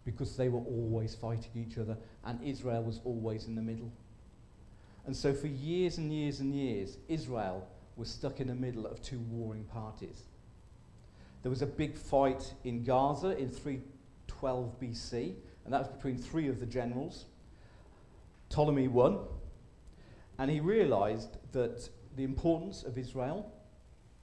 because 0.05 0.35
they 0.35 0.49
were 0.49 0.59
always 0.59 1.15
fighting 1.15 1.51
each 1.55 1.77
other, 1.77 1.97
and 2.25 2.41
Israel 2.43 2.83
was 2.83 2.99
always 3.05 3.45
in 3.45 3.55
the 3.55 3.61
middle. 3.61 3.91
And 5.05 5.15
so, 5.15 5.33
for 5.33 5.47
years 5.47 5.97
and 5.97 6.11
years 6.11 6.39
and 6.39 6.53
years, 6.53 6.97
Israel 7.07 7.67
was 7.95 8.09
stuck 8.09 8.39
in 8.39 8.47
the 8.47 8.55
middle 8.55 8.85
of 8.85 9.01
two 9.01 9.19
warring 9.19 9.63
parties. 9.65 10.23
There 11.41 11.49
was 11.49 11.61
a 11.61 11.67
big 11.67 11.97
fight 11.97 12.53
in 12.63 12.83
Gaza 12.83 13.37
in 13.37 13.49
312 13.49 14.79
BC, 14.79 15.35
and 15.63 15.73
that 15.73 15.79
was 15.79 15.87
between 15.87 16.17
three 16.17 16.47
of 16.49 16.59
the 16.59 16.65
generals. 16.65 17.25
Ptolemy 18.49 18.87
won, 18.87 19.19
and 20.37 20.49
he 20.49 20.59
realized 20.59 21.37
that 21.53 21.89
the 22.15 22.23
importance 22.23 22.83
of 22.83 22.97
Israel, 22.97 23.51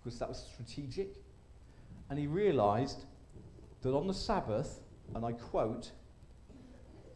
because 0.02 0.18
that 0.18 0.29
was 0.29 0.44
strategic, 0.52 1.14
and 2.11 2.19
he 2.19 2.27
realized 2.27 3.05
that 3.83 3.95
on 3.95 4.07
the 4.07 4.14
Sabbath, 4.14 4.81
and 5.14 5.25
I 5.25 5.33
quote, 5.33 5.92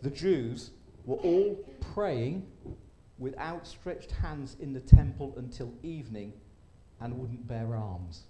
the 0.02 0.10
Jews 0.10 0.70
were 1.04 1.16
all 1.16 1.54
praying 1.94 2.46
with 3.18 3.36
outstretched 3.38 4.12
hands 4.12 4.56
in 4.60 4.72
the 4.72 4.80
temple 4.80 5.34
until 5.36 5.72
evening 5.82 6.32
and 7.00 7.18
wouldn't 7.18 7.46
bear 7.46 7.74
arms. 7.74 8.24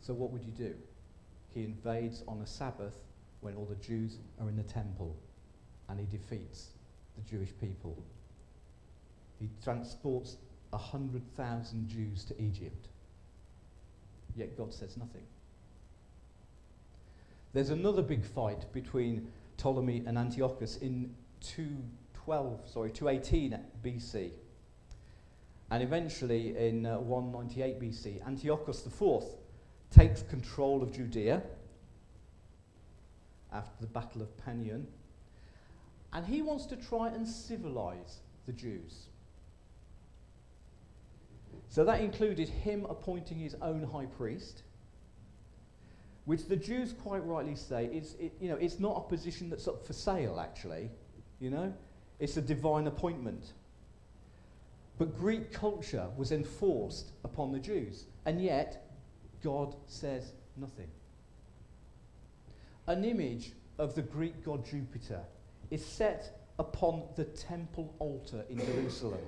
So, 0.00 0.14
what 0.14 0.30
would 0.30 0.44
you 0.44 0.52
do? 0.52 0.74
He 1.54 1.64
invades 1.64 2.22
on 2.28 2.40
a 2.40 2.46
Sabbath 2.46 2.94
when 3.40 3.54
all 3.56 3.64
the 3.66 3.74
Jews 3.76 4.18
are 4.40 4.48
in 4.48 4.56
the 4.56 4.62
temple 4.62 5.16
and 5.88 5.98
he 5.98 6.06
defeats 6.06 6.68
the 7.16 7.22
Jewish 7.22 7.52
people. 7.60 7.96
He 9.38 9.50
transports 9.62 10.36
100,000 10.70 11.88
Jews 11.88 12.24
to 12.24 12.40
Egypt. 12.40 12.88
Yet 14.36 14.56
God 14.56 14.72
says 14.72 14.96
nothing. 14.96 15.22
There's 17.52 17.70
another 17.70 18.02
big 18.02 18.24
fight 18.24 18.70
between 18.72 19.28
Ptolemy 19.56 20.04
and 20.06 20.18
Antiochus 20.18 20.76
in 20.76 21.14
212, 21.40 22.60
sorry, 22.68 22.90
218 22.90 23.58
BC. 23.82 24.30
And 25.70 25.82
eventually 25.82 26.56
in 26.56 26.86
uh, 26.86 26.98
198 26.98 27.80
BC, 27.80 28.26
Antiochus 28.26 28.86
IV 28.86 29.22
takes 29.90 30.22
control 30.22 30.82
of 30.82 30.92
Judea 30.92 31.42
after 33.52 33.80
the 33.80 33.86
Battle 33.86 34.22
of 34.22 34.28
Panion, 34.44 34.84
and 36.12 36.26
he 36.26 36.42
wants 36.42 36.66
to 36.66 36.76
try 36.76 37.08
and 37.08 37.26
civilize 37.26 38.20
the 38.46 38.52
Jews. 38.52 39.06
So 41.68 41.84
that 41.84 42.00
included 42.00 42.48
him 42.48 42.86
appointing 42.86 43.38
his 43.38 43.54
own 43.60 43.82
high 43.82 44.06
priest, 44.06 44.62
which 46.24 46.46
the 46.46 46.56
Jews 46.56 46.92
quite 46.92 47.24
rightly 47.24 47.54
say 47.54 47.86
is, 47.86 48.14
it, 48.18 48.32
you 48.40 48.48
know, 48.48 48.56
it's 48.56 48.80
not 48.80 48.96
a 48.96 49.08
position 49.08 49.50
that's 49.50 49.68
up 49.68 49.86
for 49.86 49.92
sale, 49.92 50.40
actually. 50.40 50.90
You 51.38 51.50
know, 51.50 51.74
it's 52.18 52.36
a 52.36 52.42
divine 52.42 52.86
appointment. 52.86 53.52
But 54.98 55.16
Greek 55.16 55.52
culture 55.52 56.08
was 56.16 56.32
enforced 56.32 57.12
upon 57.24 57.52
the 57.52 57.58
Jews, 57.58 58.06
and 58.24 58.42
yet 58.42 58.88
God 59.42 59.76
says 59.86 60.32
nothing. 60.56 60.88
An 62.86 63.04
image 63.04 63.52
of 63.78 63.94
the 63.94 64.02
Greek 64.02 64.42
god 64.44 64.64
Jupiter 64.64 65.20
is 65.70 65.84
set 65.84 66.40
upon 66.58 67.02
the 67.16 67.24
temple 67.24 67.94
altar 67.98 68.44
in 68.48 68.58
Jerusalem. 68.58 69.20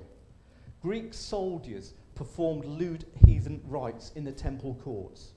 Greek 0.81 1.13
soldiers 1.13 1.93
performed 2.19 2.65
lewd 2.65 3.05
heathen 3.25 3.61
rites 3.65 4.11
in 4.13 4.25
the 4.25 4.31
temple 4.33 4.77
courts. 4.83 5.31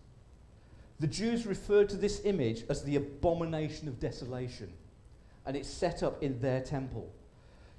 The 0.98 1.06
Jews 1.06 1.46
referred 1.46 1.88
to 1.90 1.96
this 1.96 2.22
image 2.24 2.64
as 2.68 2.82
the 2.82 2.96
abomination 2.96 3.86
of 3.86 4.00
desolation, 4.00 4.72
and 5.46 5.56
it's 5.56 5.68
set 5.68 6.02
up 6.02 6.20
in 6.24 6.40
their 6.40 6.60
temple. 6.60 7.08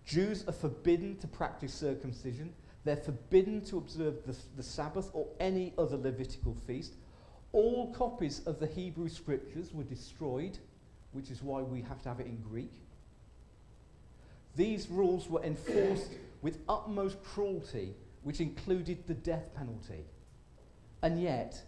Jews 0.05 0.45
are 0.47 0.53
forbidden 0.53 1.17
to 1.17 1.27
practice 1.27 1.73
circumcision, 1.73 2.53
they're 2.85 2.95
forbidden 2.95 3.59
to 3.65 3.77
observe 3.77 4.25
the, 4.25 4.37
the 4.55 4.63
Sabbath 4.63 5.09
or 5.11 5.27
any 5.37 5.73
other 5.77 5.97
Levitical 5.97 6.55
feast. 6.65 6.93
All 7.51 7.93
copies 7.93 8.39
of 8.45 8.61
the 8.61 8.67
Hebrew 8.67 9.09
scriptures 9.09 9.73
were 9.73 9.83
destroyed, 9.83 10.59
which 11.11 11.29
is 11.29 11.43
why 11.43 11.61
we 11.61 11.81
have 11.81 12.01
to 12.03 12.07
have 12.07 12.21
it 12.21 12.27
in 12.27 12.37
Greek. 12.37 12.71
These 14.55 14.87
rules 14.89 15.29
were 15.29 15.43
enforced 15.43 16.13
with 16.41 16.59
utmost 16.69 17.21
cruelty, 17.21 17.95
which 18.23 18.39
included 18.41 19.05
the 19.07 19.13
death 19.13 19.53
penalty. 19.55 20.05
And 21.01 21.21
yet, 21.21 21.61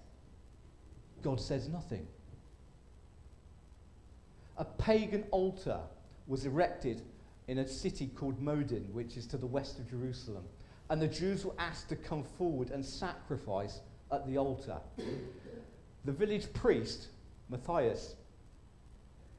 God 1.22 1.40
says 1.40 1.68
nothing. 1.68 2.08
A 4.58 4.66
pagan 4.66 5.26
altar 5.32 5.80
was 6.28 6.46
erected 6.46 7.02
in 7.48 7.60
a 7.60 7.68
city 7.68 8.08
called 8.08 8.42
Modin, 8.42 8.88
which 8.94 9.18
is 9.18 9.28
to 9.28 9.38
the 9.38 9.46
west 9.46 9.80
of 9.80 9.90
Jerusalem 9.90 10.46
and 10.90 11.02
the 11.02 11.08
Jews 11.08 11.46
were 11.46 11.54
asked 11.58 11.90
to 11.90 11.96
come 11.96 12.24
forward 12.24 12.70
and 12.70 12.86
sacrifice 12.86 13.80
at 14.12 14.28
the 14.28 14.38
altar. 14.38 14.78
the 16.06 16.12
village 16.12 16.52
priest, 16.54 17.08
Matthias, 17.50 18.16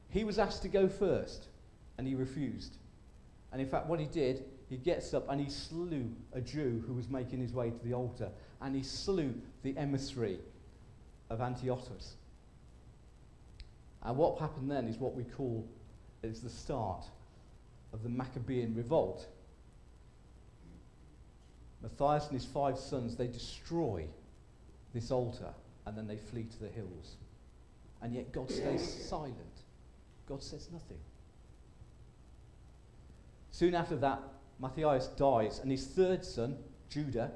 he 0.09 0.23
was 0.23 0.39
asked 0.39 0.61
to 0.63 0.67
go 0.67 0.87
first, 0.87 1.47
and 1.97 2.07
he 2.07 2.15
refused. 2.15 2.77
And 3.51 3.61
in 3.61 3.67
fact, 3.67 3.87
what 3.87 3.99
he 3.99 4.05
did, 4.05 4.43
he 4.69 4.77
gets 4.77 5.13
up 5.13 5.29
and 5.29 5.39
he 5.39 5.49
slew 5.49 6.09
a 6.33 6.41
Jew 6.41 6.83
who 6.85 6.93
was 6.93 7.09
making 7.09 7.39
his 7.39 7.53
way 7.53 7.69
to 7.69 7.85
the 7.85 7.93
altar, 7.93 8.29
and 8.61 8.75
he 8.75 8.83
slew 8.83 9.33
the 9.63 9.77
emissary 9.77 10.39
of 11.29 11.41
Antiochus. 11.41 12.15
And 14.03 14.17
what 14.17 14.39
happened 14.39 14.69
then 14.69 14.87
is 14.87 14.97
what 14.97 15.15
we 15.15 15.23
call 15.23 15.67
is 16.23 16.41
the 16.41 16.49
start 16.49 17.05
of 17.93 18.03
the 18.03 18.09
Maccabean 18.09 18.75
revolt 18.75 19.27
Matthias 21.81 22.25
and 22.25 22.33
his 22.33 22.45
five 22.45 22.77
sons, 22.77 23.15
they 23.15 23.27
destroy 23.27 24.05
this 24.93 25.11
altar 25.11 25.53
and 25.85 25.97
then 25.97 26.07
they 26.07 26.17
flee 26.17 26.43
to 26.43 26.59
the 26.59 26.69
hills. 26.69 27.15
And 28.01 28.13
yet 28.13 28.31
God 28.31 28.51
stays 28.51 29.05
silent. 29.07 29.35
God 30.27 30.43
says 30.43 30.69
nothing. 30.71 30.97
Soon 33.51 33.73
after 33.73 33.95
that, 33.97 34.21
Matthias 34.59 35.07
dies, 35.07 35.59
and 35.59 35.71
his 35.71 35.85
third 35.85 36.25
son, 36.25 36.57
Judah, 36.89 37.31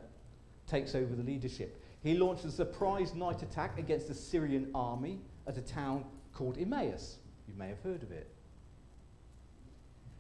takes 0.68 0.96
over 0.96 1.16
the 1.16 1.24
leadership. 1.24 1.84
He 2.02 2.16
launches 2.16 2.46
a 2.46 2.52
surprise 2.52 3.14
night 3.14 3.44
attack 3.44 3.78
against 3.78 4.08
the 4.08 4.14
Syrian 4.14 4.72
army 4.74 5.20
at 5.46 5.58
a 5.58 5.62
town 5.62 6.06
called 6.34 6.58
Emmaus. 6.58 7.18
You 7.48 7.54
may 7.56 7.68
have 7.68 7.80
heard 7.82 8.02
of 8.02 8.12
it. 8.12 8.34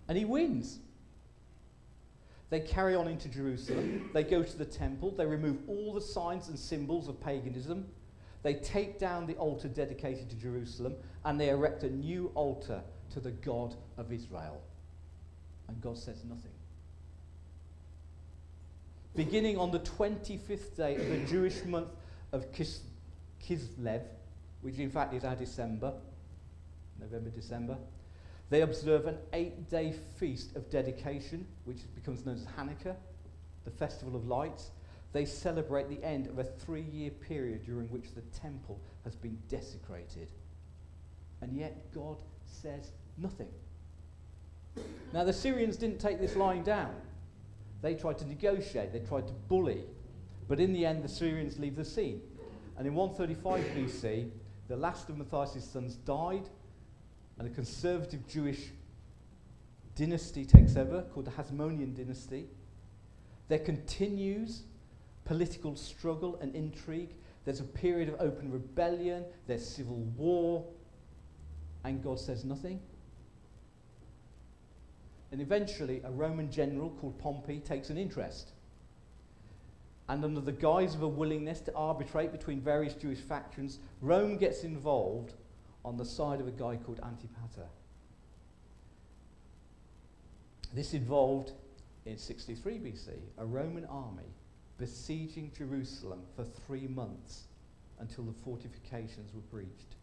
And 0.07 0.17
he 0.17 0.25
wins. 0.25 0.79
They 2.49 2.59
carry 2.59 2.95
on 2.95 3.07
into 3.07 3.29
Jerusalem. 3.29 4.09
They 4.13 4.23
go 4.23 4.43
to 4.43 4.57
the 4.57 4.65
temple. 4.65 5.11
They 5.11 5.25
remove 5.25 5.57
all 5.67 5.93
the 5.93 6.01
signs 6.01 6.49
and 6.49 6.59
symbols 6.59 7.07
of 7.07 7.19
paganism. 7.21 7.87
They 8.43 8.55
take 8.55 8.99
down 8.99 9.25
the 9.25 9.35
altar 9.35 9.69
dedicated 9.69 10.29
to 10.31 10.35
Jerusalem 10.35 10.95
and 11.23 11.39
they 11.39 11.49
erect 11.49 11.83
a 11.83 11.89
new 11.89 12.31
altar 12.35 12.81
to 13.11 13.19
the 13.19 13.31
God 13.31 13.75
of 13.97 14.11
Israel. 14.11 14.61
And 15.67 15.79
God 15.79 15.97
says 15.97 16.23
nothing. 16.25 16.51
Beginning 19.15 19.57
on 19.57 19.71
the 19.71 19.79
25th 19.79 20.75
day 20.75 20.95
of 20.95 21.07
the 21.07 21.17
Jewish 21.27 21.63
month 21.65 21.89
of 22.31 22.51
Kis- 22.53 22.81
Kislev, 23.45 24.03
which 24.61 24.79
in 24.79 24.89
fact 24.89 25.13
is 25.13 25.25
our 25.25 25.35
December, 25.35 25.93
November, 26.99 27.29
December, 27.29 27.77
they 28.49 28.61
observe 28.61 29.07
an 29.07 29.17
eight 29.33 29.69
day 29.69 29.93
feast 30.17 30.55
of 30.55 30.69
dedication, 30.69 31.47
which 31.65 31.79
becomes 31.95 32.25
known 32.25 32.35
as 32.35 32.45
Hanukkah, 32.57 32.95
the 33.63 33.71
Festival 33.71 34.15
of 34.15 34.27
Lights. 34.27 34.71
They 35.13 35.25
celebrate 35.25 35.89
the 35.89 36.03
end 36.05 36.27
of 36.27 36.39
a 36.39 36.43
three 36.43 36.85
year 36.91 37.11
period 37.11 37.65
during 37.65 37.87
which 37.87 38.13
the 38.13 38.21
temple 38.37 38.79
has 39.03 39.15
been 39.15 39.37
desecrated. 39.49 40.29
And 41.41 41.53
yet 41.53 41.91
God 41.93 42.17
says 42.45 42.91
nothing. 43.17 43.49
Now, 45.13 45.23
the 45.25 45.33
Syrians 45.33 45.75
didn't 45.75 45.99
take 45.99 46.19
this 46.19 46.35
lying 46.35 46.63
down. 46.63 46.93
They 47.81 47.95
tried 47.95 48.17
to 48.19 48.27
negotiate, 48.27 48.93
they 48.93 48.99
tried 48.99 49.27
to 49.27 49.33
bully. 49.33 49.83
But 50.47 50.59
in 50.59 50.73
the 50.73 50.85
end, 50.85 51.03
the 51.03 51.09
Syrians 51.09 51.57
leave 51.59 51.75
the 51.75 51.85
scene. 51.85 52.21
And 52.77 52.87
in 52.87 52.93
135 52.95 53.63
BC, 53.75 54.29
the 54.67 54.75
last 54.75 55.09
of 55.09 55.17
Matthias' 55.17 55.63
sons 55.65 55.95
died, 55.95 56.49
and 57.37 57.47
a 57.47 57.51
conservative 57.51 58.27
Jewish 58.27 58.69
dynasty 59.95 60.45
takes 60.45 60.75
over 60.75 61.03
called 61.13 61.25
the 61.25 61.31
Hasmonean 61.31 61.95
dynasty. 61.95 62.45
There 63.47 63.59
continues 63.59 64.63
political 65.25 65.75
struggle 65.75 66.37
and 66.41 66.55
intrigue. 66.55 67.15
There's 67.45 67.59
a 67.59 67.65
period 67.65 68.09
of 68.09 68.15
open 68.19 68.51
rebellion, 68.51 69.25
there's 69.47 69.67
civil 69.67 69.97
war, 70.17 70.65
and 71.83 72.03
God 72.03 72.19
says 72.19 72.45
nothing. 72.45 72.79
And 75.31 75.39
eventually, 75.39 76.01
a 76.03 76.11
Roman 76.11 76.51
general 76.51 76.89
called 76.89 77.17
Pompey 77.17 77.59
takes 77.59 77.89
an 77.89 77.97
interest. 77.97 78.51
And 80.09 80.25
under 80.25 80.41
the 80.41 80.51
guise 80.51 80.93
of 80.93 81.03
a 81.03 81.07
willingness 81.07 81.61
to 81.61 81.73
arbitrate 81.73 82.33
between 82.33 82.59
various 82.59 82.93
Jewish 82.95 83.19
factions, 83.19 83.79
Rome 84.01 84.37
gets 84.37 84.63
involved 84.63 85.33
on 85.85 85.95
the 85.95 86.05
side 86.05 86.41
of 86.41 86.47
a 86.47 86.51
guy 86.51 86.75
called 86.75 86.99
Antipater. 87.01 87.69
This 90.73 90.93
involved, 90.93 91.53
in 92.05 92.17
63 92.17 92.73
BC, 92.79 93.09
a 93.37 93.45
Roman 93.45 93.85
army 93.85 94.33
besieging 94.77 95.51
Jerusalem 95.57 96.23
for 96.35 96.43
three 96.43 96.87
months 96.87 97.43
until 97.99 98.25
the 98.25 98.33
fortifications 98.43 99.33
were 99.33 99.41
breached. 99.41 99.95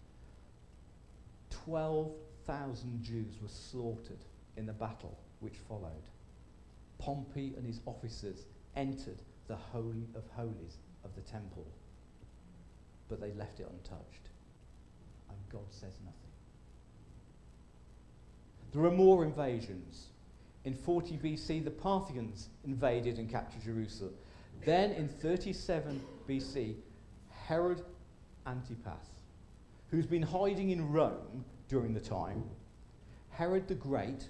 12,000 1.50 3.02
Jews 3.02 3.34
were 3.42 3.48
slaughtered 3.48 4.24
in 4.58 4.66
the 4.66 4.72
battle 4.72 5.16
which 5.40 5.54
followed. 5.68 6.08
Pompey 6.98 7.54
and 7.56 7.64
his 7.64 7.80
officers 7.86 8.44
entered 8.76 9.22
the 9.46 9.56
Holy 9.56 10.08
of 10.14 10.24
Holies 10.36 10.78
of 11.04 11.14
the 11.14 11.22
temple, 11.22 11.66
but 13.08 13.20
they 13.20 13.32
left 13.32 13.60
it 13.60 13.68
untouched. 13.70 14.28
And 15.30 15.38
God 15.50 15.66
says 15.70 15.94
nothing. 16.04 16.18
There 18.72 18.84
are 18.84 18.90
more 18.90 19.24
invasions. 19.24 20.08
In 20.64 20.74
40 20.74 21.16
BC, 21.18 21.64
the 21.64 21.70
Parthians 21.70 22.48
invaded 22.66 23.18
and 23.18 23.30
captured 23.30 23.62
Jerusalem. 23.62 24.12
Then 24.64 24.90
in 24.90 25.08
37 25.08 26.02
BC, 26.28 26.74
Herod 27.30 27.82
Antipas, 28.46 29.06
who's 29.90 30.04
been 30.04 30.22
hiding 30.22 30.70
in 30.70 30.90
Rome 30.90 31.44
during 31.68 31.94
the 31.94 32.00
time, 32.00 32.42
Herod 33.30 33.68
the 33.68 33.74
Great, 33.74 34.28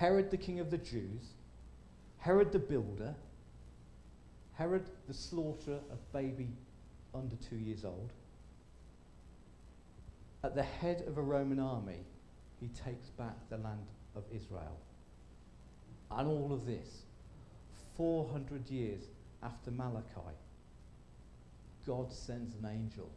Herod 0.00 0.30
the 0.30 0.38
king 0.38 0.60
of 0.60 0.70
the 0.70 0.78
Jews, 0.78 1.34
Herod 2.20 2.52
the 2.52 2.58
builder, 2.58 3.14
Herod 4.54 4.88
the 5.06 5.12
slaughterer 5.12 5.78
of 5.92 6.12
baby 6.14 6.48
under 7.14 7.36
two 7.36 7.56
years 7.56 7.84
old, 7.84 8.10
at 10.42 10.54
the 10.54 10.62
head 10.62 11.04
of 11.06 11.18
a 11.18 11.22
Roman 11.22 11.60
army, 11.60 11.98
he 12.60 12.68
takes 12.68 13.10
back 13.10 13.36
the 13.50 13.58
land 13.58 13.84
of 14.16 14.24
Israel. 14.34 14.78
And 16.10 16.26
all 16.26 16.50
of 16.50 16.64
this, 16.64 17.02
400 17.98 18.70
years 18.70 19.02
after 19.42 19.70
Malachi, 19.70 20.34
God 21.86 22.10
sends 22.10 22.54
an 22.54 22.64
angel 22.64 23.10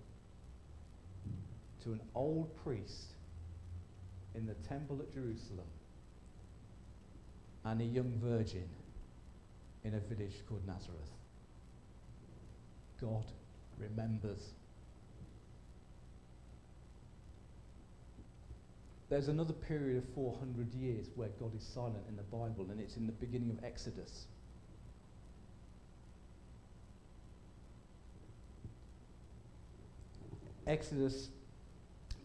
to 1.86 1.94
an 1.94 2.02
old 2.14 2.54
priest 2.62 3.14
in 4.36 4.46
the 4.46 4.56
temple 4.68 5.00
at 5.00 5.14
Jerusalem 5.14 5.68
and 7.66 7.82
a 7.82 7.86
young 7.86 8.12
virgin 8.22 8.68
in 9.84 9.94
a 9.94 10.00
village 10.00 10.42
called 10.48 10.66
Nazareth. 10.66 11.12
God 13.00 13.26
remembers 13.78 14.54
There's 19.14 19.28
another 19.28 19.54
period 19.54 19.98
of 19.98 20.06
400 20.16 20.74
years 20.74 21.06
where 21.14 21.30
God 21.40 21.56
is 21.56 21.64
silent 21.64 22.04
in 22.10 22.16
the 22.16 22.24
Bible, 22.24 22.66
and 22.72 22.80
it's 22.80 22.98
in 22.98 23.06
the 23.06 23.12
beginning 23.12 23.52
of 23.52 23.64
Exodus. 23.64 24.26
Exodus 30.66 31.30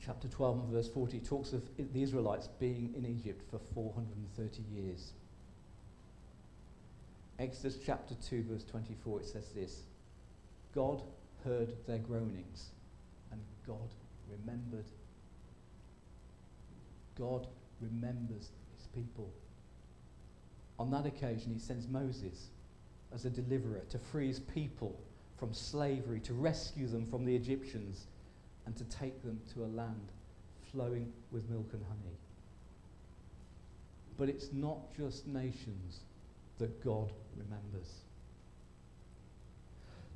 chapter 0.01 0.29
12 0.29 0.61
and 0.61 0.73
verse 0.73 0.89
40 0.89 1.21
talks 1.21 1.53
of 1.53 1.63
the 1.77 2.03
Israelites 2.03 2.49
being 2.59 2.95
in 2.97 3.05
Egypt 3.05 3.45
for 3.51 3.59
430 3.75 4.63
years. 4.75 5.13
Exodus 7.39 7.79
chapter 7.85 8.15
2, 8.29 8.45
verse 8.51 8.65
24, 8.65 9.21
it 9.21 9.27
says 9.27 9.49
this 9.55 9.83
God 10.75 11.03
heard 11.45 11.73
their 11.87 11.99
groanings, 11.99 12.71
and 13.31 13.41
God 13.67 13.95
remembered 14.29 14.87
God 17.17 17.47
remembers 17.81 18.51
his 18.77 18.87
people. 18.95 19.31
On 20.79 20.91
that 20.91 21.07
occasion, 21.07 21.53
he 21.53 21.59
sends 21.59 21.89
Moses 21.89 22.51
as 23.13 23.25
a 23.25 23.31
deliverer 23.31 23.83
to 23.91 23.99
free 23.99 24.29
his 24.29 24.41
people 24.41 24.99
from 25.37 25.53
slavery, 25.53 26.21
to 26.21 26.35
rescue 26.35 26.87
them 26.87 27.07
from 27.07 27.25
the 27.25 27.35
Egyptians, 27.35 28.07
and 28.67 28.77
to 28.77 28.85
take 28.85 29.23
them 29.23 29.41
to 29.55 29.65
a 29.65 29.67
land 29.67 30.13
flowing 30.73 31.13
with 31.33 31.49
milk 31.49 31.69
and 31.73 31.83
honey. 31.85 32.17
But 34.17 34.29
it's 34.29 34.53
not 34.53 34.95
just 34.97 35.27
nations 35.27 36.01
that 36.59 36.85
God 36.85 37.13
remembers. 37.37 38.03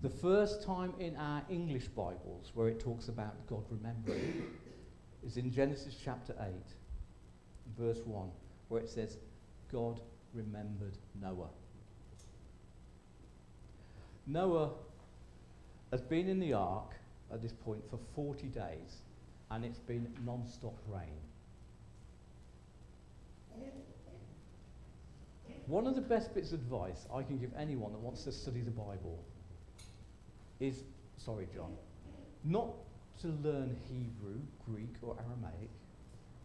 The 0.02 0.10
first 0.10 0.64
time 0.64 0.94
in 0.98 1.16
our 1.16 1.42
English 1.48 1.86
Bibles 1.88 2.50
where 2.54 2.68
it 2.68 2.80
talks 2.80 3.08
about 3.08 3.46
God 3.46 3.64
remembering 3.70 4.46
is 5.26 5.36
in 5.36 5.52
Genesis 5.52 5.96
chapter 6.02 6.34
8 6.40 6.52
verse 7.78 8.00
1, 8.04 8.28
where 8.68 8.80
it 8.80 8.88
says, 8.88 9.18
God 9.70 10.00
remembered 10.34 10.98
Noah. 11.20 11.50
Noah 14.26 14.70
has 15.90 16.00
been 16.00 16.28
in 16.28 16.38
the 16.38 16.52
ark 16.52 16.94
at 17.32 17.42
this 17.42 17.52
point 17.52 17.82
for 17.90 17.98
40 18.14 18.48
days, 18.48 19.02
and 19.50 19.64
it's 19.64 19.78
been 19.78 20.06
non 20.24 20.46
stop 20.46 20.78
rain. 20.88 21.20
One 25.66 25.86
of 25.86 25.94
the 25.94 26.00
best 26.00 26.34
bits 26.34 26.52
of 26.52 26.60
advice 26.60 27.06
I 27.14 27.22
can 27.22 27.38
give 27.38 27.50
anyone 27.56 27.92
that 27.92 28.00
wants 28.00 28.24
to 28.24 28.32
study 28.32 28.60
the 28.60 28.70
Bible 28.70 29.24
is, 30.60 30.82
sorry, 31.16 31.46
John, 31.54 31.72
not 32.44 32.72
to 33.20 33.28
learn 33.28 33.76
Hebrew, 33.88 34.40
Greek, 34.66 34.94
or 35.02 35.16
Aramaic, 35.18 35.70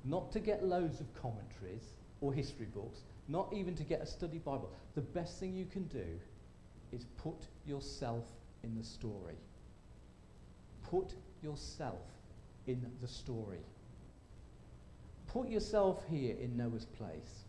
not 0.04 0.32
to 0.32 0.40
get 0.40 0.64
loads 0.64 1.00
of 1.00 1.08
commentaries 1.20 1.94
or 2.22 2.32
history 2.32 2.68
books, 2.74 3.02
not 3.28 3.52
even 3.54 3.76
to 3.76 3.84
get 3.84 4.02
a 4.02 4.06
study 4.06 4.38
Bible. 4.38 4.72
The 4.96 5.02
best 5.02 5.40
thing 5.40 5.54
you 5.54 5.66
can 5.66 5.86
do 5.88 6.06
is 6.92 7.06
put 7.18 7.48
yourself 7.66 8.26
in 8.64 8.78
the 8.78 8.84
story. 8.84 9.36
Put 10.84 11.16
yourself 11.42 12.06
in 12.68 12.86
the 13.02 13.08
story. 13.08 13.60
Put 15.28 15.50
yourself 15.50 16.04
here 16.10 16.36
in 16.40 16.56
Noah's 16.56 16.86
place. 16.86 17.47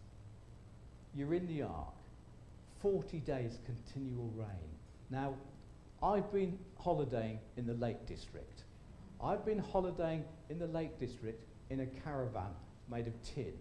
You're 1.15 1.35
in 1.35 1.47
the 1.47 1.63
ark, 1.63 1.95
40 2.83 3.19
days 3.21 3.59
continual 3.65 4.31
rain. 4.37 4.49
Now, 5.11 5.35
I've 6.03 6.31
been 6.33 6.59
holidaying 6.77 7.39
in 7.57 7.67
the 7.67 7.75
Lake 7.75 8.07
District. 8.07 8.63
I've 9.23 9.45
been 9.45 9.59
holidaying 9.59 10.25
in 10.49 10.59
the 10.59 10.69
Lake 10.69 10.99
District 10.99 11.43
in 11.71 11.81
a 11.81 11.87
caravan 11.87 12.51
made 12.91 13.07
of 13.07 13.15
tin. 13.23 13.53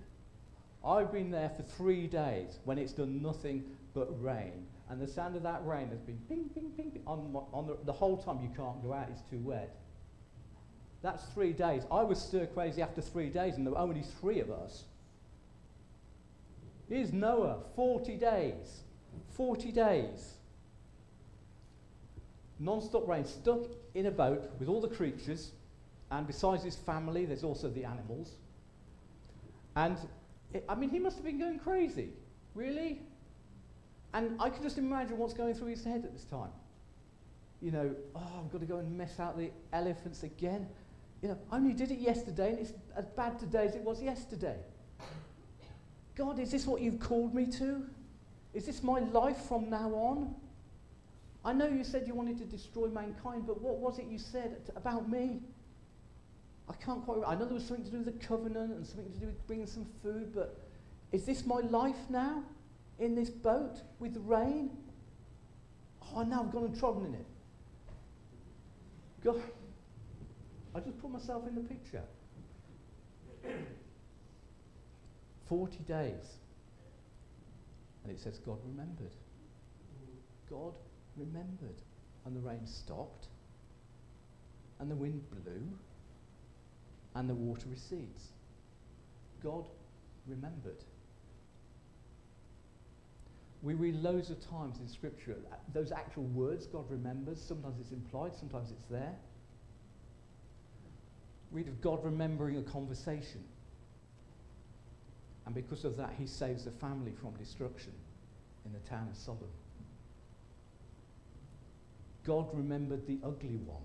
I've 0.86 1.12
been 1.12 1.32
there 1.32 1.50
for 1.50 1.64
three 1.64 2.08
days 2.08 2.60
when 2.64 2.78
it's 2.78 2.94
done 2.94 3.22
nothing 3.22 3.64
but 3.94 4.08
rain. 4.22 4.68
And 4.90 5.02
the 5.02 5.08
sound 5.08 5.36
of 5.36 5.44
that 5.44 5.66
rain 5.66 5.90
has 5.90 6.00
been 6.00 6.20
ping, 6.30 6.50
ping, 6.54 6.72
ping, 6.78 6.92
ping 6.92 7.04
on, 7.06 7.36
on 7.52 7.68
the, 7.68 7.78
the 7.86 7.92
whole 7.92 8.18
time 8.18 8.40
you 8.42 8.50
can't 8.56 8.82
go 8.84 8.94
out, 8.94 9.08
it's 9.12 9.22
too 9.30 9.40
wet. 9.40 9.76
That's 11.02 11.24
three 11.34 11.54
days. 11.54 11.84
I 11.92 12.04
was 12.04 12.22
stir 12.22 12.46
crazy 12.48 12.82
after 12.82 13.02
three 13.02 13.30
days, 13.30 13.56
and 13.56 13.66
there 13.66 13.74
were 13.74 13.80
only 13.80 14.04
three 14.22 14.40
of 14.40 14.50
us. 14.50 14.84
Here's 16.90 17.12
Noah, 17.12 17.60
40 17.76 18.16
days. 18.16 18.82
40 19.32 19.72
days. 19.72 20.34
Non 22.60 22.82
stop 22.82 23.08
rain, 23.08 23.26
stuck 23.26 23.66
in 23.94 24.08
a 24.08 24.12
boat 24.12 24.50
with 24.60 24.68
all 24.68 24.82
the 24.82 24.88
creatures, 24.88 25.52
and 26.10 26.26
besides 26.26 26.64
his 26.64 26.76
family, 26.76 27.26
there's 27.26 27.44
also 27.44 27.70
the 27.70 27.84
animals. 27.84 28.32
And 29.76 29.98
it, 30.54 30.64
I 30.68 30.76
mean, 30.76 30.90
he 30.90 30.98
must 30.98 31.18
have 31.18 31.26
been 31.26 31.38
going 31.38 31.60
crazy. 31.60 32.10
Really? 32.56 33.02
And 34.14 34.42
I 34.42 34.50
can 34.50 34.64
just 34.64 34.78
imagine 34.78 35.18
what's 35.18 35.34
going 35.34 35.54
through 35.54 35.68
his 35.68 35.84
head 35.84 36.04
at 36.04 36.14
this 36.14 36.24
time. 36.24 36.50
You 37.62 37.72
know, 37.72 37.96
oh, 38.16 38.42
I've 38.44 38.52
got 38.52 38.62
to 38.62 38.66
go 38.66 38.78
and 38.78 38.98
mess 38.98 39.20
out 39.20 39.38
the 39.38 39.52
elephants 39.74 40.24
again. 40.24 40.68
You 41.22 41.30
know, 41.30 41.38
I 41.52 41.58
only 41.58 41.74
did 41.74 41.92
it 41.92 42.00
yesterday 42.00 42.52
and 42.52 42.60
it's 42.60 42.74
as 42.96 43.06
bad 43.08 43.38
today 43.38 43.66
as 43.66 43.76
it 43.76 43.82
was 43.82 44.02
yesterday. 44.02 44.58
God, 46.18 46.40
is 46.40 46.50
this 46.50 46.66
what 46.66 46.82
you've 46.82 47.00
called 47.00 47.36
me 47.36 47.46
to? 47.46 47.86
Is 48.54 48.66
this 48.66 48.82
my 48.82 49.00
life 49.00 49.38
from 49.48 49.70
now 49.70 49.90
on? 49.94 50.34
I 51.46 51.54
know 51.54 51.68
you 51.68 51.84
said 51.84 52.08
you 52.08 52.16
wanted 52.16 52.40
to 52.40 52.46
destroy 52.46 52.88
mankind, 52.88 53.46
but 53.46 53.62
what 53.62 53.78
was 53.78 54.00
it 54.00 54.06
you 54.10 54.18
said 54.18 54.58
about 54.76 55.08
me? 55.10 55.42
I 56.68 56.74
can't 56.74 57.06
quite. 57.06 57.20
I 57.26 57.36
know 57.36 57.46
there 57.46 57.54
was 57.54 57.66
something 57.66 57.86
to 57.86 57.92
do 57.92 57.98
with 58.00 58.20
the 58.20 58.26
covenant 58.26 58.72
and 58.74 58.86
something 58.86 59.14
to 59.14 59.20
do 59.20 59.26
with 59.28 59.48
bringing 59.48 59.68
some 59.68 59.86
food, 60.02 60.34
but 60.34 60.60
is 61.12 61.24
this 61.24 61.46
my 61.46 61.60
life 61.60 62.10
now? 62.10 62.44
In 63.00 63.14
this 63.14 63.30
boat 63.30 63.84
with 64.00 64.16
the 64.16 64.20
rain? 64.22 64.72
Oh, 66.16 66.24
now 66.24 66.42
I've 66.42 66.52
gone 66.52 66.66
and 66.66 66.78
trodden 66.78 67.06
in 67.06 67.14
it. 67.14 67.26
God, 69.24 69.40
I 70.74 70.80
just 70.80 71.00
put 71.00 71.12
myself 71.12 71.48
in 71.48 71.54
the 71.54 71.62
picture. 71.62 72.04
40 75.50 75.78
days. 75.80 76.38
And 78.04 78.14
it 78.14 78.20
says 78.20 78.40
God 78.40 78.60
remembered. 78.66 79.16
God 80.50 80.74
remembered. 81.16 81.82
And 82.26 82.36
the 82.36 82.42
rain 82.42 82.66
stopped. 82.66 83.28
And 84.80 84.92
the 84.92 84.96
wind 84.96 85.22
blew 85.32 85.62
and 87.18 87.28
the 87.28 87.34
water 87.34 87.66
recedes. 87.72 88.30
God 89.44 89.68
remembered. 90.28 90.84
We 93.64 93.74
read 93.74 93.96
loads 93.96 94.30
of 94.30 94.40
times 94.48 94.80
in 94.80 94.88
Scripture 94.88 95.36
uh, 95.52 95.56
those 95.74 95.92
actual 95.92 96.24
words 96.26 96.68
God 96.68 96.86
remembers. 96.90 97.42
Sometimes 97.42 97.80
it's 97.82 97.92
implied, 97.92 98.36
sometimes 98.36 98.70
it's 98.70 98.84
there. 98.84 99.16
Read 101.52 101.68
of 101.68 101.82
God 101.82 102.06
remembering 102.06 102.58
a 102.58 102.62
conversation. 102.62 103.44
And 105.48 105.56
because 105.56 105.84
of 105.84 105.98
that, 105.98 106.14
he 106.20 106.28
saves 106.28 106.66
the 106.66 106.72
family 106.72 107.14
from 107.20 107.32
destruction 107.32 107.94
in 108.66 108.74
the 108.74 108.80
town 108.80 109.08
of 109.10 109.18
Sodom. 109.18 109.48
God 112.24 112.48
remembered 112.54 113.08
the 113.08 113.18
ugly 113.24 113.58
one 113.66 113.82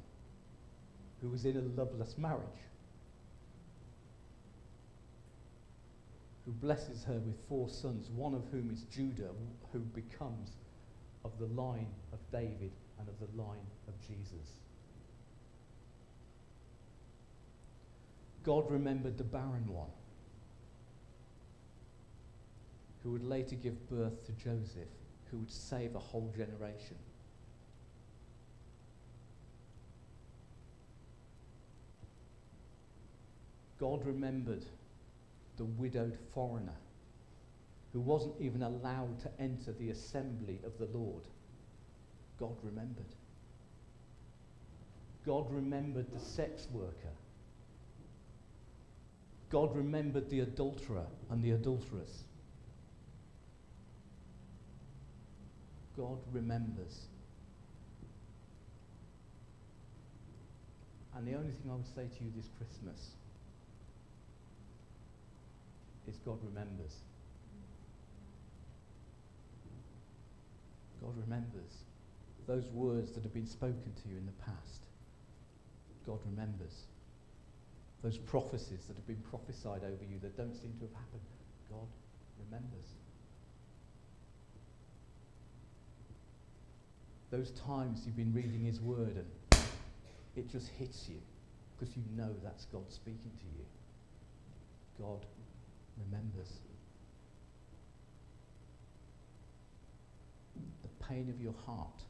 who 1.23 1.31
was 1.31 1.47
in 1.47 1.57
a 1.57 1.81
loveless 1.81 2.19
marriage. 2.19 2.43
who 6.45 6.53
blesses 6.53 7.05
her 7.05 7.15
with 7.15 7.37
four 7.49 7.69
sons, 7.69 8.11
one 8.11 8.35
of 8.35 8.43
whom 8.51 8.71
is 8.71 8.83
Judah, 8.85 9.31
who 9.73 9.79
becomes 9.79 10.51
of 11.25 11.31
the 11.39 11.47
line 11.47 11.87
of 12.13 12.19
David 12.33 12.73
and 12.99 13.09
of 13.09 13.15
the 13.21 13.41
line 13.41 13.67
of 13.87 13.95
Jesus. 14.01 14.59
God 18.43 18.69
remembered 18.69 19.19
the 19.19 19.25
barren 19.25 19.67
one, 19.69 19.91
who 23.03 23.11
would 23.13 23.25
later 23.25 23.57
give 23.57 23.89
birth 23.89 24.25
to 24.27 24.33
Joseph, 24.33 24.89
who 25.31 25.39
would 25.39 25.51
save 25.51 25.95
a 25.95 25.99
whole 25.99 26.33
generation. 26.37 26.97
God 33.79 34.05
remembered 34.07 34.65
the 35.57 35.65
widowed 35.65 36.17
foreigner 36.33 36.77
who 37.93 38.01
wasn't 38.01 38.35
even 38.41 38.63
allowed 38.63 39.21
to 39.21 39.31
enter 39.41 39.73
the 39.73 39.91
assembly 39.91 40.61
of 40.65 40.79
the 40.79 40.97
Lord. 40.97 41.25
God 42.39 42.57
remembered. 42.63 43.05
God 45.27 45.51
remembered 45.51 46.07
the 46.13 46.19
sex 46.19 46.69
worker. 46.73 47.13
God 49.51 49.77
remembered 49.77 50.31
the 50.31 50.41
adulterer 50.41 51.07
and 51.31 51.43
the 51.43 51.51
adulteress. 51.51 52.25
God 55.97 56.19
remembers. 56.33 57.07
And 61.15 61.27
the 61.27 61.35
only 61.35 61.53
thing 61.53 61.71
I 61.71 61.75
would 61.75 61.87
say 61.87 62.09
to 62.09 62.25
you 62.25 62.33
this 62.35 62.49
Christmas 62.57 63.11
is 66.09 66.17
God 66.25 66.39
remembers. 66.43 66.97
God 71.03 71.15
remembers 71.19 71.85
those 72.47 72.65
words 72.73 73.13
that 73.13 73.23
have 73.23 73.35
been 73.35 73.47
spoken 73.47 73.93
to 74.03 74.09
you 74.09 74.17
in 74.17 74.27
the 74.27 74.45
past. 74.45 74.83
God 76.07 76.19
remembers 76.27 76.87
those 78.03 78.19
prophecies 78.19 78.85
that 78.89 78.97
have 78.97 79.07
been 79.07 79.23
prophesied 79.31 79.83
over 79.85 80.05
you 80.11 80.19
that 80.23 80.37
don't 80.37 80.55
seem 80.55 80.73
to 80.79 80.87
have 80.87 80.95
happened. 80.95 81.23
God 81.71 81.87
remembers. 82.39 82.87
Those 87.33 87.51
times 87.67 88.03
you've 88.05 88.17
been 88.17 88.35
reading 88.35 88.67
His 88.67 88.79
Word 88.83 89.17
and 89.17 89.27
it 90.37 90.51
just 90.51 90.69
hits 90.79 91.09
you 91.09 91.17
because 91.79 91.97
you 91.97 92.03
know 92.15 92.29
that's 92.45 92.67
God 92.67 92.85
speaking 92.91 93.33
to 93.39 93.47
you. 93.59 93.65
God 95.01 95.25
remembers. 95.97 96.51
The 100.83 101.07
pain 101.07 101.33
of 101.35 101.41
your 101.41 101.55
heart, 101.67 102.03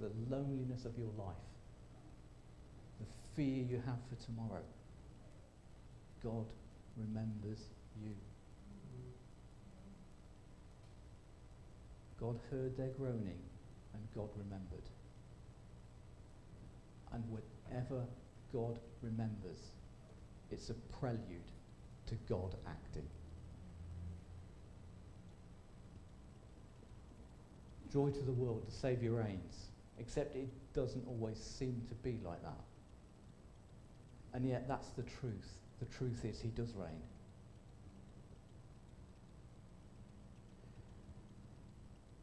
the 0.00 0.10
loneliness 0.34 0.86
of 0.86 0.96
your 0.96 1.10
life, 1.18 1.36
the 3.00 3.06
fear 3.36 3.64
you 3.64 3.82
have 3.84 3.98
for 4.08 4.24
tomorrow. 4.24 4.64
God 6.24 6.46
remembers 6.96 7.60
you. 8.02 8.14
God 12.18 12.40
heard 12.50 12.74
their 12.78 12.88
groaning 12.88 13.38
and 13.94 14.02
God 14.14 14.28
remembered. 14.36 14.88
And 17.12 17.24
whatever 17.28 18.04
God 18.52 18.78
remembers, 19.02 19.58
it's 20.50 20.70
a 20.70 20.74
prelude 20.98 21.52
to 22.06 22.14
God 22.28 22.54
acting. 22.66 23.08
Joy 27.92 28.10
to 28.10 28.22
the 28.22 28.32
world, 28.32 28.64
the 28.66 28.72
Saviour 28.72 29.22
reigns, 29.22 29.70
except 29.98 30.36
it 30.36 30.48
doesn't 30.74 31.06
always 31.06 31.38
seem 31.38 31.82
to 31.88 31.94
be 31.96 32.18
like 32.24 32.42
that. 32.42 32.64
And 34.34 34.46
yet, 34.46 34.68
that's 34.68 34.88
the 34.90 35.02
truth. 35.02 35.58
The 35.80 35.86
truth 35.86 36.24
is, 36.24 36.40
He 36.40 36.48
does 36.48 36.74
reign. 36.74 37.00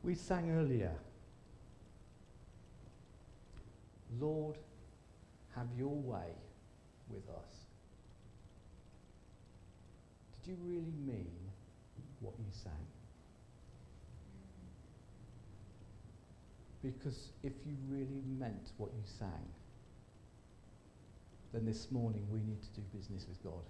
We 0.03 0.13
sang 0.13 0.51
earlier, 0.51 0.91
Lord, 4.19 4.57
have 5.55 5.67
your 5.77 5.95
way 5.95 6.31
with 7.09 7.27
us. 7.29 7.65
Did 10.43 10.51
you 10.51 10.57
really 10.63 10.93
mean 11.05 11.31
what 12.19 12.33
you 12.37 12.45
sang? 12.51 12.71
Because 16.83 17.29
if 17.41 17.53
you 17.65 17.75
really 17.89 18.21
meant 18.37 18.71
what 18.77 18.91
you 18.93 19.01
sang, 19.05 19.49
then 21.51 21.65
this 21.65 21.89
morning 21.89 22.27
we 22.29 22.39
need 22.41 22.61
to 22.61 22.69
do 22.75 22.81
business 22.95 23.25
with 23.27 23.41
God. 23.43 23.63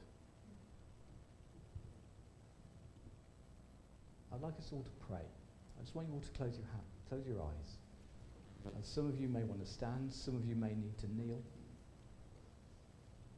I'd 4.34 4.41
like 4.41 4.58
us 4.60 4.70
all 4.74 4.84
to 4.84 5.06
pray. 5.08 5.24
I 5.80 5.82
just 5.82 5.96
want 5.96 6.10
you 6.10 6.14
all 6.16 6.20
to 6.20 6.32
close 6.32 6.58
your, 6.58 6.68
hand, 6.68 6.84
close 7.08 7.26
your 7.26 7.41
eyes. 7.41 7.78
And 8.74 8.86
some 8.86 9.07
of 9.07 9.20
you 9.20 9.28
may 9.28 9.43
want 9.43 9.63
to 9.63 9.70
stand, 9.70 10.11
some 10.11 10.36
of 10.36 10.45
you 10.45 10.55
may 10.55 10.74
need 10.74 10.97
to 10.99 11.07
kneel. 11.13 11.41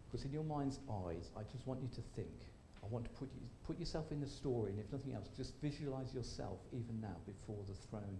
Because 0.08 0.26
in 0.26 0.32
your 0.32 0.44
mind's 0.44 0.80
eyes, 1.06 1.30
I 1.36 1.42
just 1.52 1.68
want 1.68 1.82
you 1.82 1.90
to 1.96 2.02
think. 2.16 2.32
I 2.84 2.88
want 2.88 3.04
to 3.04 3.12
put, 3.12 3.30
you, 3.36 3.42
put 3.66 3.78
yourself 3.80 4.12
in 4.12 4.22
the 4.22 4.28
story, 4.28 4.72
and 4.72 4.80
if 4.80 4.92
nothing 4.92 5.14
else, 5.14 5.28
just 5.36 5.52
visualize 5.62 6.14
yourself 6.14 6.60
even 6.72 7.02
now 7.02 7.18
before 7.26 7.62
the 7.68 7.76
throne 7.90 8.20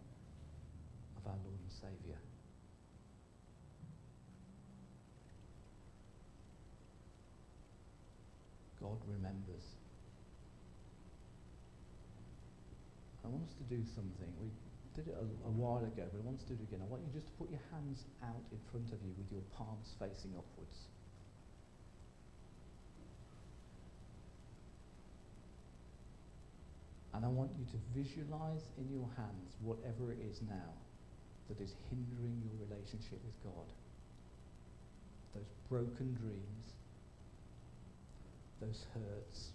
of 1.16 1.26
our 1.26 1.38
Lord 1.46 1.56
and 1.56 1.72
Saviour. 1.72 2.18
God 8.82 8.98
remembers. 9.08 9.64
I 13.24 13.30
want 13.30 13.44
us 13.44 13.56
to 13.56 13.64
do 13.76 13.84
something. 13.96 14.32
We 14.40 14.48
did 14.98 15.14
it 15.14 15.18
a, 15.22 15.26
a, 15.46 15.54
while 15.54 15.86
ago, 15.86 16.10
but 16.10 16.18
I 16.18 16.26
want 16.26 16.42
to 16.42 16.48
do 16.50 16.58
it 16.58 16.66
again. 16.66 16.82
I 16.82 16.90
want 16.90 17.06
you 17.06 17.14
just 17.14 17.30
to 17.30 17.36
put 17.38 17.54
your 17.54 17.62
hands 17.70 18.10
out 18.26 18.42
in 18.50 18.58
front 18.74 18.90
of 18.90 18.98
you 19.06 19.14
with 19.14 19.30
your 19.30 19.46
palms 19.54 19.94
facing 20.02 20.34
upwards. 20.34 20.90
And 27.14 27.22
I 27.22 27.30
want 27.30 27.54
you 27.62 27.66
to 27.70 27.80
visualize 27.94 28.66
in 28.82 28.90
your 28.90 29.06
hands 29.14 29.54
whatever 29.62 30.10
it 30.10 30.18
is 30.26 30.42
now 30.50 30.74
that 31.50 31.62
is 31.62 31.78
hindering 31.94 32.42
your 32.42 32.58
relationship 32.66 33.22
with 33.22 33.38
God. 33.46 33.70
Those 35.38 35.50
broken 35.70 36.18
dreams, 36.18 36.66
those 38.62 38.86
hurts, 38.98 39.54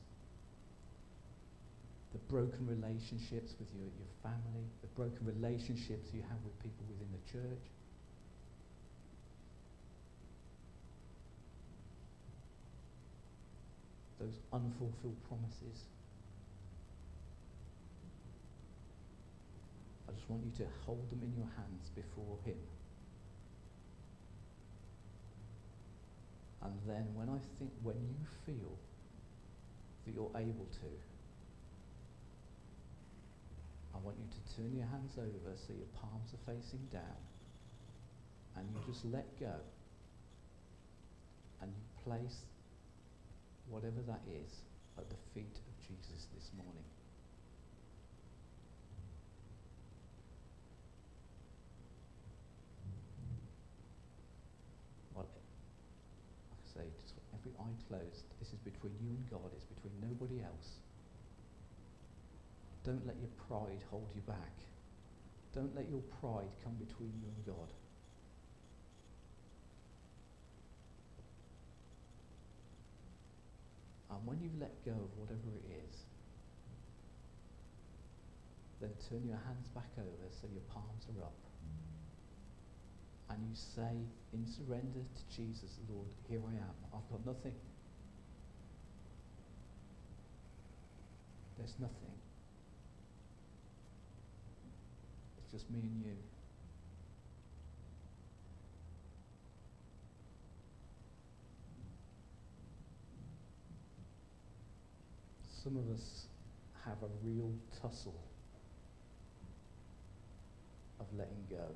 the 2.12 2.18
broken 2.28 2.66
relationships 2.66 3.54
with 3.58 3.68
your, 3.72 3.88
your 3.96 4.12
family, 4.22 4.68
the 4.82 4.88
broken 4.94 5.24
relationships 5.24 6.12
you 6.12 6.20
have 6.20 6.38
with 6.44 6.56
people 6.62 6.84
within 6.88 7.08
the 7.08 7.24
church. 7.32 7.64
Those 14.20 14.36
unfulfilled 14.52 15.16
promises. 15.26 15.88
I 20.08 20.12
just 20.12 20.28
want 20.28 20.44
you 20.44 20.52
to 20.64 20.70
hold 20.84 21.08
them 21.10 21.20
in 21.24 21.32
your 21.34 21.48
hands 21.56 21.88
before 21.96 22.36
Him. 22.44 22.60
And 26.62 26.74
then 26.86 27.06
when 27.14 27.28
I 27.28 27.40
think, 27.58 27.72
when 27.82 27.96
you 27.96 28.22
feel 28.46 28.76
that 30.06 30.14
you're 30.14 30.30
able 30.36 30.66
to, 30.66 30.88
want 34.05 34.18
you 34.18 34.26
to 34.26 34.42
turn 34.57 34.74
your 34.74 34.86
hands 34.90 35.14
over 35.16 35.55
so 35.57 35.72
your 35.72 35.90
palms 35.96 36.34
are 36.34 36.44
facing 36.44 36.82
down. 36.92 37.22
And 38.57 38.68
you 38.68 38.76
just 38.86 39.05
let 39.07 39.24
go. 39.40 39.55
And 41.62 41.72
you 41.72 41.82
place 42.05 42.42
whatever 43.70 44.03
that 44.07 44.20
is 44.28 44.53
at 44.98 45.09
the 45.09 45.16
feet 45.32 45.57
of 45.57 45.74
Jesus 45.86 46.26
this 46.34 46.50
morning. 46.53 46.84
Well, 55.14 55.30
like 56.50 56.61
I 56.61 56.82
say, 56.82 56.86
every 57.32 57.53
eye 57.57 57.76
closed. 57.88 58.26
This 58.38 58.48
is 58.53 58.61
between 58.66 58.92
you 59.00 59.14
and 59.16 59.30
God. 59.30 59.48
It's 59.57 59.64
between 59.64 59.94
nobody 60.03 60.42
else. 60.42 60.82
Don't 62.85 63.07
let 63.07 63.16
your 63.18 63.30
pride 63.49 63.83
hold 63.91 64.09
you 64.14 64.22
back. 64.22 64.53
Don't 65.55 65.74
let 65.76 65.89
your 65.91 66.03
pride 66.20 66.51
come 66.64 66.74
between 66.74 67.12
you 67.20 67.28
and 67.28 67.47
God. 67.47 67.70
And 74.11 74.26
when 74.26 74.39
you've 74.43 74.61
let 74.61 74.85
go 74.85 74.93
of 74.93 75.11
whatever 75.16 75.49
it 75.57 75.68
is, 75.89 75.97
then 78.80 78.91
turn 79.09 79.26
your 79.26 79.39
hands 79.47 79.68
back 79.74 79.89
over 79.99 80.26
so 80.30 80.49
your 80.53 80.64
palms 80.68 81.07
are 81.16 81.24
up 81.24 81.43
and 83.33 83.49
you 83.49 83.57
say 83.57 83.97
in 84.35 84.45
surrender 84.47 85.01
to 85.01 85.37
Jesus, 85.37 85.78
Lord, 85.89 86.09
here 86.28 86.41
I 86.45 86.53
am. 86.53 86.76
I've 86.93 87.09
got 87.11 87.24
nothing. 87.24 87.55
There's 91.57 91.74
nothing. 91.80 92.16
It's 95.39 95.41
just 95.53 95.70
me 95.70 95.80
and 95.80 96.03
you. 96.05 96.16
Some 105.62 105.76
of 105.76 105.94
us 105.94 106.26
have 106.86 106.96
a 107.03 107.11
real 107.22 107.53
tussle 107.80 108.18
of 110.98 111.07
letting 111.16 111.44
go. 111.50 111.68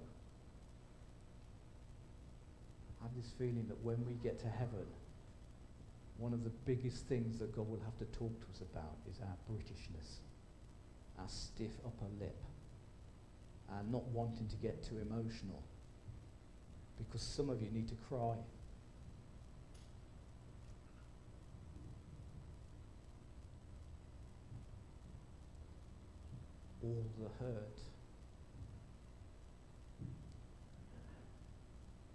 I 3.01 3.05
have 3.05 3.15
this 3.15 3.33
feeling 3.39 3.67
that 3.69 3.79
when 3.85 4.05
we 4.07 4.15
get 4.15 4.41
to 4.41 4.49
heaven, 4.49 4.87
one 6.19 6.33
of 6.33 6.45
the 6.45 6.51
biggest 6.65 7.07
things 7.07 7.39
that 7.39 7.55
God 7.55 7.69
will 7.69 7.83
have 7.85 7.97
to 7.99 8.19
talk 8.19 8.33
to 8.41 8.47
us 8.51 8.63
about 8.73 8.97
is 9.09 9.21
our 9.21 9.37
Britishness, 9.49 10.21
our 11.19 11.29
stiff 11.29 11.73
upper 11.85 12.07
lip, 12.19 12.37
our 13.71 13.83
not 13.91 14.05
wanting 14.09 14.49
to 14.49 14.57
get 14.57 14.83
too 14.83 14.99
emotional. 14.99 15.63
Because 16.99 17.23
some 17.23 17.51
of 17.51 17.61
you 17.61 17.71
need 17.71 17.89
to 17.89 17.95
cry. 18.09 18.37
All 26.83 27.05
the 27.19 27.45
hurt, 27.45 27.79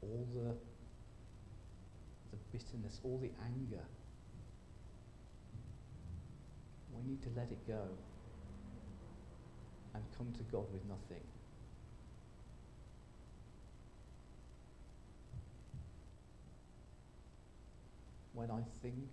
all 0.01 0.27
the, 0.33 0.55
the 2.31 2.37
bitterness, 2.51 2.99
all 3.03 3.17
the 3.21 3.31
anger. 3.43 3.83
We 6.95 7.09
need 7.09 7.21
to 7.23 7.29
let 7.35 7.51
it 7.51 7.67
go 7.67 7.81
and 9.93 10.03
come 10.17 10.31
to 10.37 10.43
God 10.51 10.71
with 10.71 10.85
nothing. 10.85 11.23
When 18.33 18.49
I 18.49 18.61
think 18.81 19.09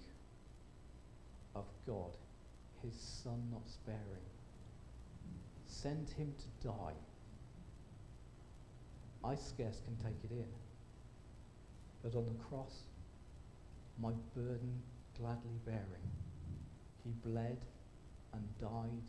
of 1.55 1.65
God, 1.87 2.17
his 2.83 2.95
son 2.95 3.43
not 3.51 3.69
sparing, 3.69 4.29
sent 5.67 6.11
him 6.11 6.33
to 6.39 6.69
die, 6.69 6.95
I 9.25 9.35
scarce 9.35 9.81
can 9.85 9.97
take 9.97 10.25
it 10.25 10.31
in. 10.31 10.47
But 12.03 12.17
on 12.17 12.27
the 12.27 12.45
cross, 12.45 12.85
my 14.01 14.13
burden 14.35 14.81
gladly 15.21 15.59
bearing. 15.65 16.09
He 17.05 17.11
bled 17.29 17.59
and 18.33 18.43
died 18.61 19.03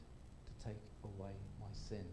to 0.46 0.68
take 0.68 0.82
away 1.04 1.32
my 1.60 1.68
sin. 1.72 2.06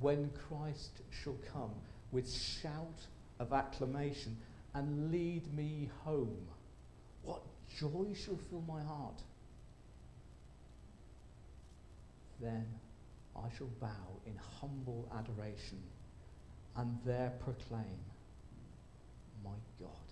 When 0.00 0.30
Christ 0.48 1.00
shall 1.10 1.36
come 1.52 1.72
with 2.12 2.32
shout 2.32 3.06
of 3.38 3.52
acclamation 3.52 4.36
and 4.74 5.10
lead 5.10 5.52
me 5.54 5.90
home, 6.04 6.48
what 7.22 7.42
joy 7.78 8.14
shall 8.14 8.38
fill 8.50 8.64
my 8.66 8.82
heart? 8.82 9.20
Then 12.40 12.66
I 13.36 13.48
shall 13.56 13.70
bow 13.80 14.20
in 14.26 14.34
humble 14.60 15.08
adoration 15.16 15.82
and 16.76 16.98
there 17.04 17.32
proclaim 17.44 17.98
my 19.44 19.50
God, 19.78 20.11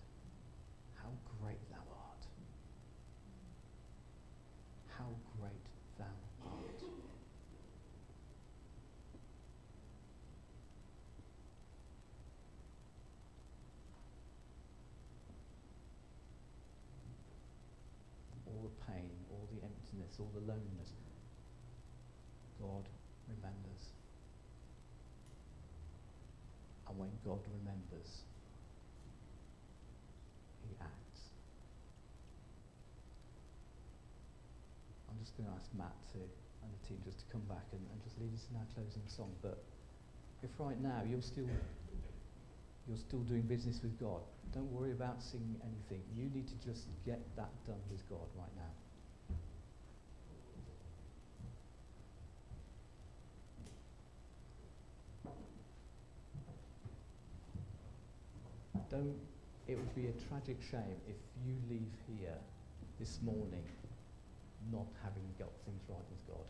all 20.21 20.31
the 20.35 20.45
loneliness. 20.45 20.93
God 22.61 22.85
remembers. 23.29 23.83
And 26.89 26.99
when 26.99 27.09
God 27.25 27.41
remembers, 27.49 28.29
He 30.69 30.77
acts. 30.81 31.33
I'm 35.09 35.17
just 35.25 35.37
going 35.37 35.49
to 35.49 35.57
ask 35.57 35.73
Matt 35.73 35.97
to, 36.13 36.21
and 36.21 36.69
the 36.69 36.81
team 36.85 37.01
just 37.05 37.25
to 37.25 37.27
come 37.33 37.43
back 37.49 37.65
and, 37.73 37.81
and 37.81 37.97
just 38.05 38.21
lead 38.21 38.35
us 38.37 38.45
in 38.53 38.61
our 38.61 38.69
closing 38.77 39.07
song. 39.09 39.33
But 39.41 39.57
if 40.43 40.51
right 40.59 40.79
now 40.81 41.01
you're 41.09 41.25
still 41.25 41.49
you're 42.89 42.99
still 42.99 43.21
doing 43.21 43.43
business 43.43 43.79
with 43.83 43.95
God, 44.01 44.21
don't 44.53 44.71
worry 44.73 44.91
about 44.91 45.23
singing 45.23 45.57
anything. 45.63 46.03
You 46.17 46.27
need 46.35 46.49
to 46.49 46.59
just 46.59 46.91
get 47.07 47.21
that 47.37 47.53
done 47.67 47.79
with 47.89 48.03
God 48.11 48.27
right 48.35 48.51
now. 48.57 48.73
Don't, 58.91 59.15
it 59.69 59.77
would 59.77 59.95
be 59.95 60.09
a 60.09 60.29
tragic 60.29 60.59
shame 60.61 60.99
if 61.09 61.17
you 61.47 61.55
leave 61.71 61.93
here 62.19 62.39
this 62.99 63.21
morning 63.23 63.65
not 64.73 64.87
having 65.03 65.23
got 65.39 65.51
things 65.65 65.83
right 65.89 66.05
with 66.11 66.27
God. 66.27 66.45